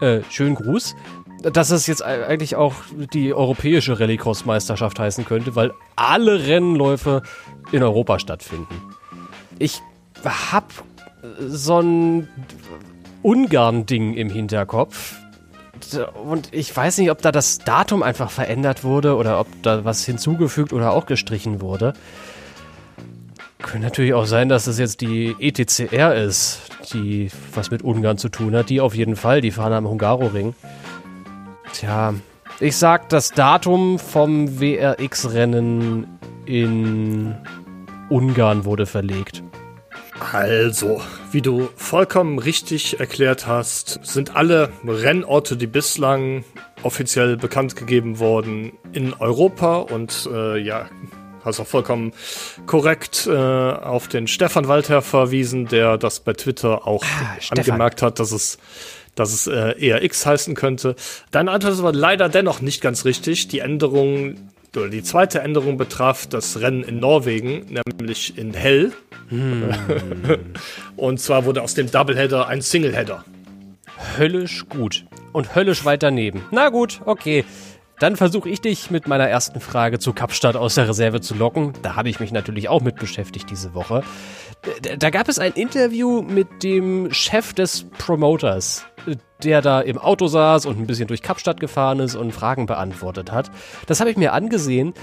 [0.00, 0.96] Äh, schönen Gruß
[1.42, 2.74] dass es jetzt eigentlich auch
[3.12, 7.22] die europäische Rallycross-Meisterschaft heißen könnte, weil alle Rennläufe
[7.72, 8.74] in Europa stattfinden.
[9.58, 9.80] Ich
[10.24, 10.72] hab
[11.38, 12.28] so ein
[13.22, 15.16] Ungarn-Ding im Hinterkopf.
[16.24, 20.04] Und ich weiß nicht, ob da das Datum einfach verändert wurde oder ob da was
[20.04, 21.94] hinzugefügt oder auch gestrichen wurde.
[23.62, 26.60] Könnte natürlich auch sein, dass es jetzt die ETCR ist,
[26.92, 28.70] die was mit Ungarn zu tun hat.
[28.70, 30.54] Die auf jeden Fall, die fahren am Hungaroring.
[31.72, 32.14] Tja,
[32.58, 36.06] ich sag, das Datum vom WRX-Rennen
[36.44, 37.34] in
[38.08, 39.42] Ungarn wurde verlegt.
[40.32, 41.00] Also,
[41.32, 46.44] wie du vollkommen richtig erklärt hast, sind alle Rennorte, die bislang
[46.82, 50.90] offiziell bekannt gegeben wurden, in Europa und äh, ja,
[51.44, 52.12] hast auch vollkommen
[52.66, 58.18] korrekt äh, auf den Stefan Walter verwiesen, der das bei Twitter auch ah, angemerkt hat,
[58.18, 58.58] dass es
[59.14, 60.96] dass es äh, eher X heißen könnte.
[61.30, 63.48] Deine Antwort ist aber leider dennoch nicht ganz richtig.
[63.48, 64.36] Die Änderung
[64.76, 67.66] oder die zweite Änderung betraf das Rennen in Norwegen,
[67.98, 68.92] nämlich in Hell.
[69.28, 69.70] Hm.
[70.96, 73.24] Und zwar wurde aus dem Doubleheader ein Singleheader.
[74.16, 75.04] Höllisch gut.
[75.32, 76.42] Und höllisch weit daneben.
[76.50, 77.44] Na gut, okay.
[78.00, 81.74] Dann versuche ich dich mit meiner ersten Frage zu Kapstadt aus der Reserve zu locken.
[81.82, 84.02] Da habe ich mich natürlich auch mit beschäftigt diese Woche.
[84.98, 88.86] Da gab es ein Interview mit dem Chef des Promoters,
[89.42, 93.30] der da im Auto saß und ein bisschen durch Kapstadt gefahren ist und Fragen beantwortet
[93.32, 93.50] hat.
[93.86, 94.94] Das habe ich mir angesehen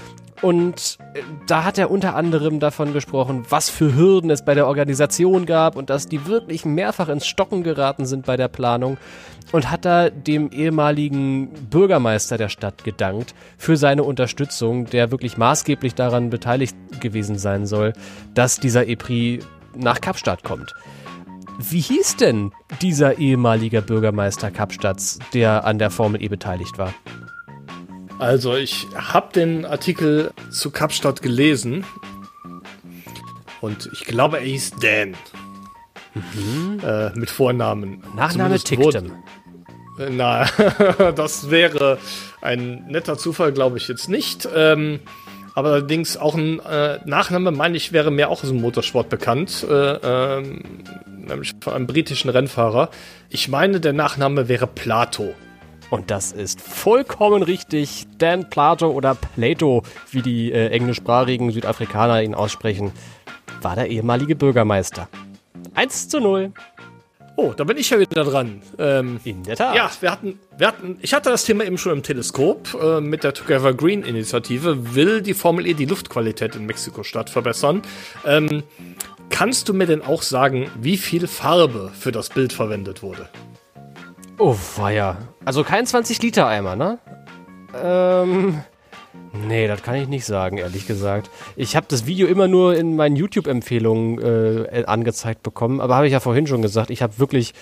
[0.42, 4.66] und äh, da hat er unter anderem davon gesprochen, was für Hürden es bei der
[4.66, 8.98] Organisation gab und dass die wirklich mehrfach ins Stocken geraten sind bei der Planung
[9.52, 15.94] und hat da dem ehemaligen Bürgermeister der Stadt gedankt für seine Unterstützung, der wirklich maßgeblich
[15.94, 17.92] daran beteiligt gewesen sein soll,
[18.34, 19.40] dass dieser EPRI
[19.76, 20.74] nach Kapstadt kommt.
[21.58, 26.94] Wie hieß denn dieser ehemalige Bürgermeister Kapstadts, der an der Formel E beteiligt war?
[28.18, 31.84] Also ich habe den Artikel zu Kapstadt gelesen
[33.60, 35.16] und ich glaube, er hieß Dan.
[36.14, 36.80] Mhm.
[36.84, 38.02] Äh, mit Vornamen.
[38.16, 39.12] Nachname Ticktem.
[39.98, 40.46] Äh, na,
[41.14, 41.98] das wäre
[42.40, 44.48] ein netter Zufall, glaube ich jetzt nicht.
[44.54, 45.00] Ähm,
[45.54, 49.66] aber allerdings auch ein äh, Nachname, meine ich, wäre mir auch aus dem Motorsport bekannt.
[49.68, 50.62] Äh, ähm,
[51.06, 52.90] nämlich von einem britischen Rennfahrer.
[53.28, 55.34] Ich meine, der Nachname wäre Plato.
[55.90, 58.06] Und das ist vollkommen richtig.
[58.18, 62.92] Dan Plato oder Plato, wie die äh, englischsprachigen Südafrikaner ihn aussprechen,
[63.62, 65.08] war der ehemalige Bürgermeister.
[65.74, 66.52] 1 zu 0.
[67.36, 68.60] Oh, da bin ich ja wieder dran.
[68.78, 69.76] Ähm, In der Tat.
[69.76, 72.76] Ja, wir hatten, wir hatten, ich hatte das Thema eben schon im Teleskop.
[72.82, 77.82] Äh, mit der Together Green Initiative will die Formel E die Luftqualität in Mexiko-Stadt verbessern.
[78.26, 78.64] Ähm,
[79.30, 83.28] kannst du mir denn auch sagen, wie viel Farbe für das Bild verwendet wurde?
[84.38, 85.18] Oh, weia.
[85.44, 86.98] Also kein 20-Liter-Eimer, ne?
[87.74, 88.62] Ähm.
[89.32, 91.30] Nee, das kann ich nicht sagen, ehrlich gesagt.
[91.56, 96.12] Ich habe das Video immer nur in meinen YouTube-Empfehlungen äh, angezeigt bekommen, aber habe ich
[96.12, 97.52] ja vorhin schon gesagt, ich habe wirklich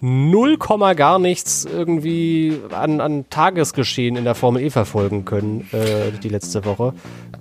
[0.00, 6.10] null Komma gar nichts irgendwie an, an Tagesgeschehen in der Formel E verfolgen können äh,
[6.22, 6.92] die letzte Woche.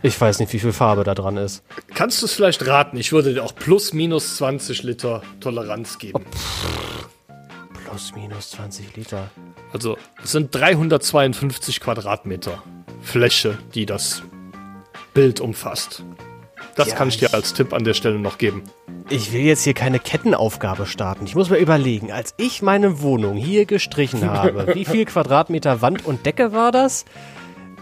[0.03, 1.63] Ich weiß nicht, wie viel Farbe da dran ist.
[1.95, 2.97] Kannst du es vielleicht raten?
[2.97, 6.23] Ich würde dir auch plus minus 20 Liter Toleranz geben.
[6.23, 7.07] Oh,
[7.91, 9.29] Plus, minus 20 Liter.
[9.73, 12.63] Also es sind 352 Quadratmeter
[13.01, 14.23] Fläche, die das
[15.13, 16.05] Bild umfasst.
[16.77, 18.63] Das ja, kann ich dir als Tipp an der Stelle noch geben.
[19.09, 21.25] Ich will jetzt hier keine Kettenaufgabe starten.
[21.25, 26.05] Ich muss mir überlegen, als ich meine Wohnung hier gestrichen habe, wie viel Quadratmeter Wand
[26.05, 27.03] und Decke war das?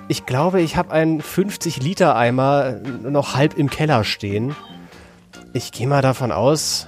[0.07, 4.55] Ich glaube, ich habe einen 50-Liter-Eimer noch halb im Keller stehen.
[5.53, 6.88] Ich gehe mal davon aus,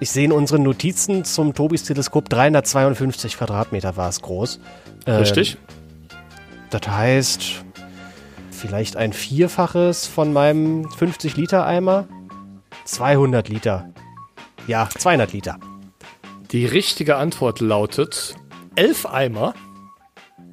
[0.00, 4.60] ich sehe in unseren Notizen zum Tobis Teleskop 352 Quadratmeter war es groß.
[5.06, 5.54] Richtig.
[5.54, 5.76] Ähm,
[6.70, 7.64] das heißt,
[8.50, 12.06] vielleicht ein Vierfaches von meinem 50-Liter-Eimer.
[12.84, 13.92] 200 Liter.
[14.66, 15.58] Ja, 200 Liter.
[16.52, 18.36] Die richtige Antwort lautet
[18.76, 19.54] 11 Eimer.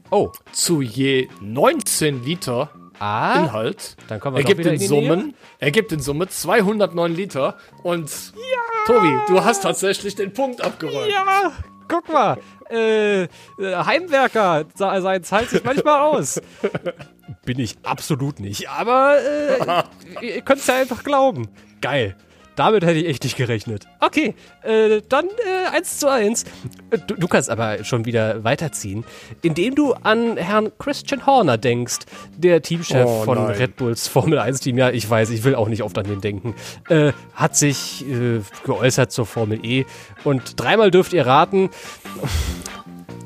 [0.09, 0.31] Oh.
[0.51, 2.69] Zu je 19 Liter
[2.99, 3.95] ah, Inhalt.
[4.07, 5.33] Dann kommen wir doch wieder in, Summen, Nähe.
[5.59, 7.57] ergibt in Summe 209 Liter.
[7.83, 8.11] Und
[8.87, 11.11] Tobi, du hast tatsächlich den Punkt abgeräumt.
[11.11, 11.51] Ja,
[11.87, 12.37] guck mal.
[12.69, 13.27] Äh, äh,
[13.59, 16.41] Heimwerker sein zahlt sich manchmal aus.
[17.45, 19.83] Bin ich absolut nicht, aber äh,
[20.25, 21.47] ihr könnt es ja einfach glauben.
[21.81, 22.15] Geil.
[22.55, 23.85] Damit hätte ich echt nicht gerechnet.
[23.99, 24.33] Okay,
[24.63, 26.43] äh, dann äh, 1 zu 1.
[26.91, 29.03] Äh, Du, du kannst aber schon wieder weiterziehen,
[29.41, 31.99] indem du an Herrn Christian Horner denkst,
[32.37, 33.55] der Teamchef Oh, von nein.
[33.57, 34.77] Red Bulls Formel 1 Team.
[34.77, 36.55] Ja, ich weiß, ich will auch nicht oft an den denken.
[36.89, 39.85] Äh, hat sich äh, geäußert zur Formel E.
[40.23, 41.69] Und dreimal dürft ihr raten,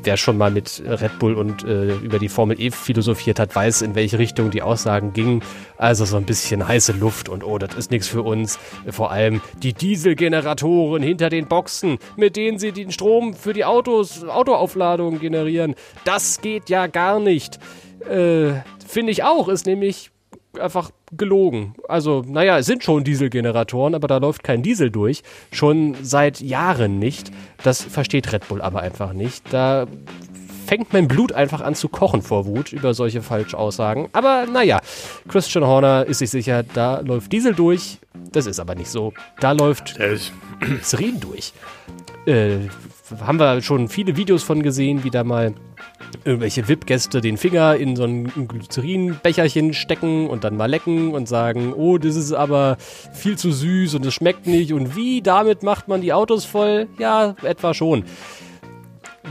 [0.03, 3.81] wer schon mal mit Red Bull und äh, über die Formel E philosophiert hat, weiß,
[3.81, 5.41] in welche Richtung die Aussagen gingen.
[5.77, 8.59] Also so ein bisschen heiße Luft und oh, das ist nichts für uns.
[8.89, 14.23] Vor allem die Dieselgeneratoren hinter den Boxen, mit denen sie den Strom für die Autos,
[14.23, 15.75] Autoaufladung generieren.
[16.05, 17.59] Das geht ja gar nicht.
[18.09, 18.53] Äh,
[18.87, 20.11] Finde ich auch, ist nämlich
[20.59, 21.75] einfach gelogen.
[21.87, 25.23] Also, naja, es sind schon Dieselgeneratoren, aber da läuft kein Diesel durch.
[25.51, 27.31] Schon seit Jahren nicht.
[27.63, 29.53] Das versteht Red Bull aber einfach nicht.
[29.53, 29.87] Da
[30.65, 34.09] fängt mein Blut einfach an zu kochen vor Wut über solche Falschaussagen.
[34.13, 34.79] Aber naja,
[35.27, 37.97] Christian Horner ist sich sicher, da läuft Diesel durch.
[38.31, 39.13] Das ist aber nicht so.
[39.39, 39.97] Da läuft
[40.59, 41.53] Glycerin durch.
[42.27, 42.67] Äh,
[43.21, 45.53] haben wir schon viele Videos von gesehen, wie da mal
[46.25, 51.73] irgendwelche VIP-Gäste den Finger in so ein Glycerinbecherchen stecken und dann mal lecken und sagen,
[51.73, 52.77] oh, das ist aber
[53.13, 56.87] viel zu süß und es schmeckt nicht und wie, damit macht man die Autos voll?
[56.97, 58.03] Ja, etwa schon.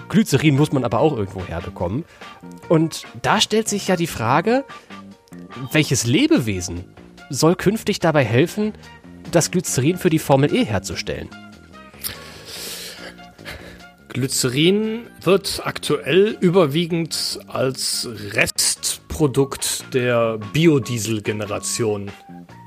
[0.09, 2.05] Glycerin muss man aber auch irgendwo herbekommen.
[2.69, 4.65] Und da stellt sich ja die Frage,
[5.73, 6.85] welches Lebewesen
[7.31, 8.73] soll künftig dabei helfen,
[9.31, 11.29] das Glycerin für die Formel E herzustellen?
[14.19, 22.11] Glycerin wird aktuell überwiegend als Restprodukt der Biodieselgeneration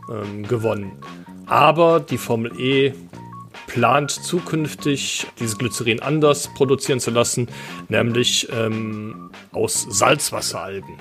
[0.10, 0.93] ähm, gewonnen.
[1.47, 2.93] Aber die Formel E
[3.68, 7.49] plant zukünftig dieses Glycerin anders produzieren zu lassen,
[7.89, 10.95] nämlich ähm, aus Salzwasseralgen.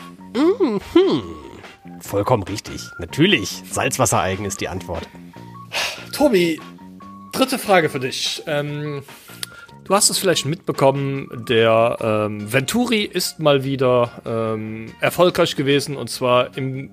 [2.01, 2.81] Vollkommen richtig.
[2.99, 3.63] Natürlich.
[3.71, 5.07] Salzwassereigen ist die Antwort.
[6.13, 6.61] Tobi,
[7.31, 8.43] dritte Frage für dich.
[8.49, 9.05] Ähm,
[9.91, 16.09] du hast es vielleicht mitbekommen, der ähm, Venturi ist mal wieder ähm, erfolgreich gewesen und
[16.09, 16.91] zwar im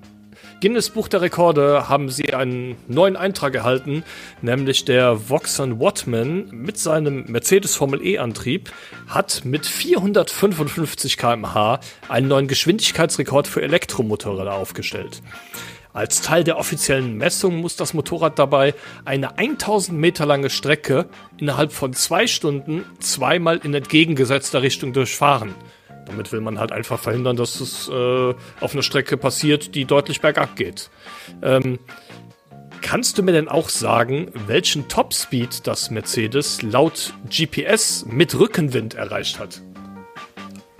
[0.60, 4.02] Guinness Buch der Rekorde haben sie einen neuen Eintrag erhalten,
[4.42, 8.72] nämlich der Voxon Wattman mit seinem Mercedes Formel E Antrieb
[9.06, 11.78] hat mit 455 km/h
[12.08, 15.22] einen neuen Geschwindigkeitsrekord für Elektromotorräder aufgestellt.
[15.92, 18.74] Als Teil der offiziellen Messung muss das Motorrad dabei
[19.04, 21.06] eine 1000 Meter lange Strecke
[21.38, 25.54] innerhalb von zwei Stunden zweimal in entgegengesetzter Richtung durchfahren.
[26.06, 30.20] Damit will man halt einfach verhindern, dass es äh, auf einer Strecke passiert, die deutlich
[30.20, 30.90] bergab geht.
[31.42, 31.78] Ähm,
[32.80, 39.38] kannst du mir denn auch sagen, welchen Topspeed das Mercedes laut GPS mit Rückenwind erreicht
[39.38, 39.62] hat?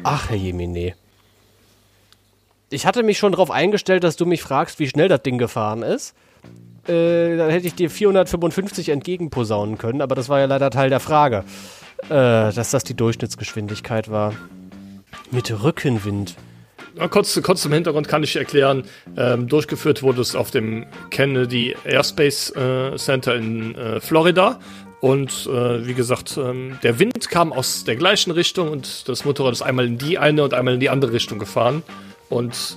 [0.03, 0.95] Ach, Herr Jemine.
[2.71, 5.83] Ich hatte mich schon darauf eingestellt, dass du mich fragst, wie schnell das Ding gefahren
[5.83, 6.15] ist.
[6.87, 11.01] Äh, dann hätte ich dir 455 entgegenposaunen können, aber das war ja leider Teil der
[11.01, 11.45] Frage,
[12.05, 14.35] äh, dass das die Durchschnittsgeschwindigkeit war.
[15.31, 16.37] Mit Rückenwind.
[16.99, 18.85] Ja, kurz, kurz zum Hintergrund kann ich erklären.
[19.17, 24.59] Ähm, durchgeführt wurde es auf dem Kennedy Airspace äh, Center in äh, Florida.
[25.01, 29.53] Und äh, wie gesagt, ähm, der Wind kam aus der gleichen Richtung und das Motorrad
[29.53, 31.83] ist einmal in die eine und einmal in die andere Richtung gefahren.
[32.29, 32.77] Und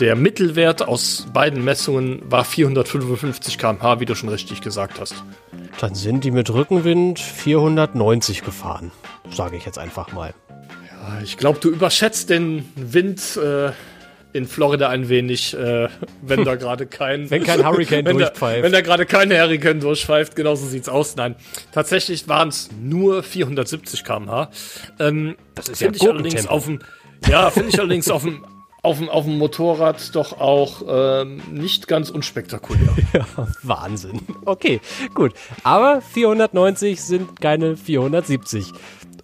[0.00, 5.14] der Mittelwert aus beiden Messungen war 455 km/h, wie du schon richtig gesagt hast.
[5.80, 8.92] Dann sind die mit Rückenwind 490 gefahren.
[9.30, 10.34] Sage ich jetzt einfach mal.
[11.22, 13.70] Ich glaube, du überschätzt den Wind äh,
[14.32, 15.88] in Florida ein wenig, äh,
[16.22, 18.62] wenn da gerade kein Wenn kein Hurricane wenn da, durchpfeift.
[18.62, 21.16] Wenn da gerade kein Hurricane durchpfeift, genauso sieht's aus.
[21.16, 21.34] Nein,
[21.72, 24.50] tatsächlich waren es nur 470 km/h.
[24.98, 26.80] Ähm, Das ist ja ich allerdings auf dem,
[27.28, 28.44] ja, finde ich allerdings auf dem
[28.82, 32.94] auf dem, auf dem Motorrad doch auch ähm, nicht ganz unspektakulär.
[33.62, 34.20] Wahnsinn.
[34.44, 34.80] Okay,
[35.14, 35.32] gut.
[35.64, 38.72] Aber 490 sind keine 470.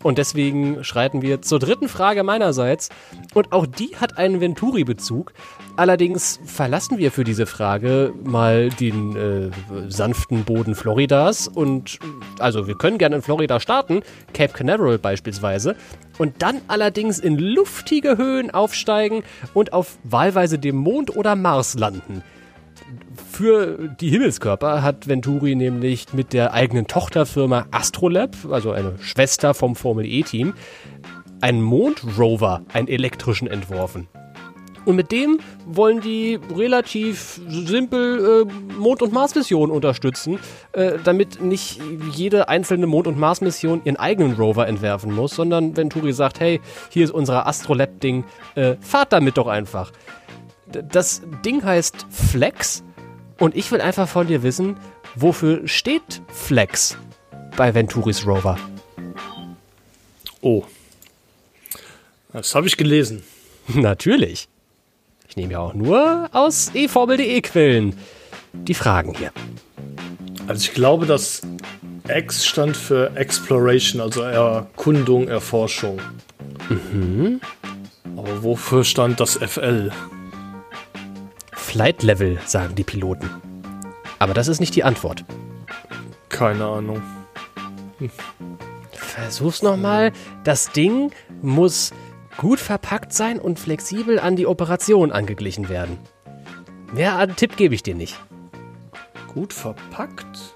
[0.04, 2.90] Und deswegen schreiten wir zur dritten Frage meinerseits.
[3.32, 5.32] Und auch die hat einen Venturi-Bezug.
[5.76, 9.50] Allerdings verlassen wir für diese Frage mal den äh,
[9.88, 11.48] sanften Boden Floridas.
[11.48, 11.98] Und
[12.38, 14.02] also wir können gerne in Florida starten,
[14.34, 15.74] Cape Canaveral beispielsweise.
[16.18, 22.22] Und dann allerdings in luftige Höhen aufsteigen und auf wahlweise dem Mond oder Mars landen.
[23.30, 29.74] Für die Himmelskörper hat Venturi nämlich mit der eigenen Tochterfirma Astrolab, also eine Schwester vom
[29.74, 30.54] Formel E-Team,
[31.40, 34.08] einen Mondrover, einen elektrischen, entworfen.
[34.84, 40.38] Und mit dem wollen die relativ simpel äh, Mond- und Mars-Missionen unterstützen,
[40.72, 41.80] äh, damit nicht
[42.12, 46.60] jede einzelne Mond- und Mars-Mission ihren eigenen Rover entwerfen muss, sondern Venturi sagt, hey,
[46.90, 48.24] hier ist unser Astrolab-Ding,
[48.56, 49.92] äh, fahrt damit doch einfach.
[50.66, 52.82] Das Ding heißt Flex
[53.38, 54.76] und ich will einfach von dir wissen,
[55.14, 56.98] wofür steht Flex
[57.56, 58.58] bei Venturis Rover?
[60.40, 60.64] Oh.
[62.32, 63.22] Das habe ich gelesen.
[63.68, 64.48] Natürlich.
[65.34, 67.96] Ich nehme ja auch nur aus eformel.de Quellen
[68.52, 69.32] die Fragen hier.
[70.46, 71.42] Also ich glaube, dass
[72.08, 76.00] X stand für Exploration, also Erkundung, Erforschung.
[76.68, 77.40] Mhm.
[78.16, 79.90] Aber wofür stand das FL?
[81.52, 83.28] Flight Level, sagen die Piloten.
[84.20, 85.24] Aber das ist nicht die Antwort.
[86.28, 87.02] Keine Ahnung.
[87.98, 88.08] Hm.
[88.92, 90.12] Versuch's nochmal.
[90.44, 91.10] Das Ding
[91.42, 91.90] muss
[92.36, 95.98] gut verpackt sein und flexibel an die Operation angeglichen werden.
[96.92, 98.18] Mehr einen Tipp gebe ich dir nicht.
[99.28, 100.54] Gut verpackt?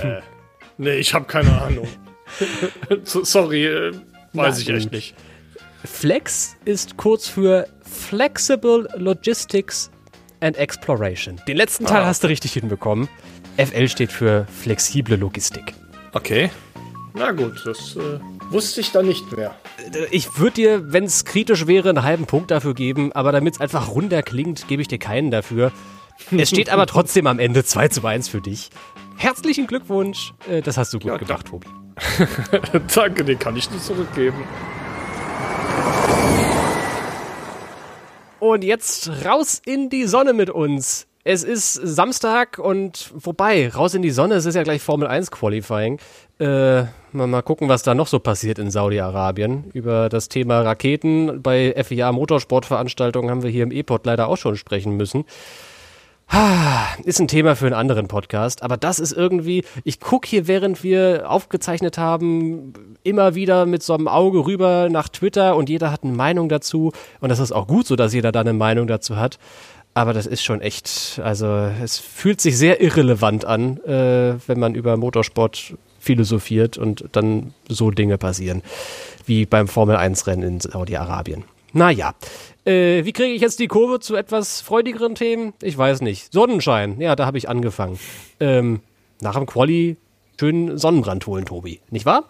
[0.00, 0.20] äh,
[0.78, 1.88] nee, ich habe keine Ahnung.
[3.04, 3.92] Sorry, äh,
[4.32, 5.14] weiß Na, ich echt nicht.
[5.84, 9.90] Flex ist kurz für Flexible Logistics
[10.40, 11.40] and Exploration.
[11.48, 12.06] Den letzten Teil ah.
[12.06, 13.08] hast du richtig hinbekommen.
[13.56, 15.74] FL steht für flexible Logistik.
[16.12, 16.50] Okay.
[17.14, 18.18] Na gut, das äh,
[18.50, 19.54] wusste ich dann nicht mehr.
[20.10, 23.60] Ich würde dir, wenn es kritisch wäre, einen halben Punkt dafür geben, aber damit es
[23.60, 25.72] einfach runder klingt, gebe ich dir keinen dafür.
[26.36, 28.70] Es steht aber trotzdem am Ende 2 zu 1 für dich.
[29.16, 31.66] Herzlichen Glückwunsch, äh, das hast du gut ja, gemacht, Tobi.
[32.94, 34.44] Danke, den kann ich nicht zurückgeben.
[38.38, 41.06] Und jetzt raus in die Sonne mit uns.
[41.22, 45.30] Es ist Samstag und vorbei, raus in die Sonne, es ist ja gleich Formel 1
[45.30, 45.98] Qualifying.
[46.38, 49.64] Äh, mal, mal gucken, was da noch so passiert in Saudi-Arabien.
[49.74, 54.56] Über das Thema Raketen bei FIA Motorsportveranstaltungen haben wir hier im E-Pod leider auch schon
[54.56, 55.26] sprechen müssen.
[57.04, 60.82] Ist ein Thema für einen anderen Podcast, aber das ist irgendwie, ich gucke hier, während
[60.84, 66.04] wir aufgezeichnet haben, immer wieder mit so einem Auge rüber nach Twitter und jeder hat
[66.04, 69.16] eine Meinung dazu und das ist auch gut so, dass jeder da eine Meinung dazu
[69.16, 69.38] hat.
[69.94, 71.46] Aber das ist schon echt, also
[71.82, 77.90] es fühlt sich sehr irrelevant an, äh, wenn man über Motorsport philosophiert und dann so
[77.90, 78.62] Dinge passieren,
[79.26, 81.44] wie beim Formel 1 Rennen in Saudi-Arabien.
[81.72, 82.14] Naja,
[82.64, 85.52] äh, wie kriege ich jetzt die Kurve zu etwas freudigeren Themen?
[85.62, 86.32] Ich weiß nicht.
[86.32, 87.98] Sonnenschein, ja, da habe ich angefangen.
[88.38, 88.80] Ähm,
[89.20, 89.96] nach dem Quali
[90.38, 91.80] schön Sonnenbrand holen, Tobi.
[91.90, 92.24] Nicht wahr?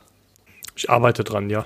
[0.74, 1.64] Ich arbeite dran, ja.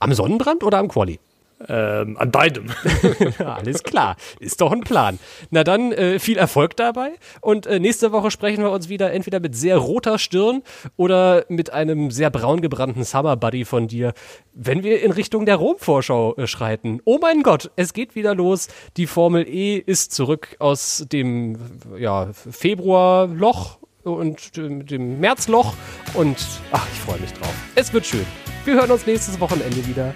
[0.00, 1.20] Am Sonnenbrand oder am Quali?
[1.68, 2.66] Ähm, an beidem.
[3.38, 5.18] Alles klar, ist doch ein Plan.
[5.50, 9.40] Na dann äh, viel Erfolg dabei und äh, nächste Woche sprechen wir uns wieder entweder
[9.40, 10.62] mit sehr roter Stirn
[10.96, 14.12] oder mit einem sehr braun gebrannten Summer Buddy von dir,
[14.52, 17.00] wenn wir in Richtung der Rom-Vorschau äh, schreiten.
[17.04, 18.68] Oh mein Gott, es geht wieder los.
[18.96, 21.56] Die Formel E ist zurück aus dem
[21.96, 25.74] ja, Februarloch und dem, dem Märzloch
[26.14, 26.36] und
[26.72, 27.54] ach, ich freue mich drauf.
[27.74, 28.26] Es wird schön.
[28.64, 30.14] Wir hören uns nächstes Wochenende wieder.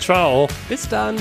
[0.00, 0.48] Ciao.
[0.68, 1.16] Bis dann.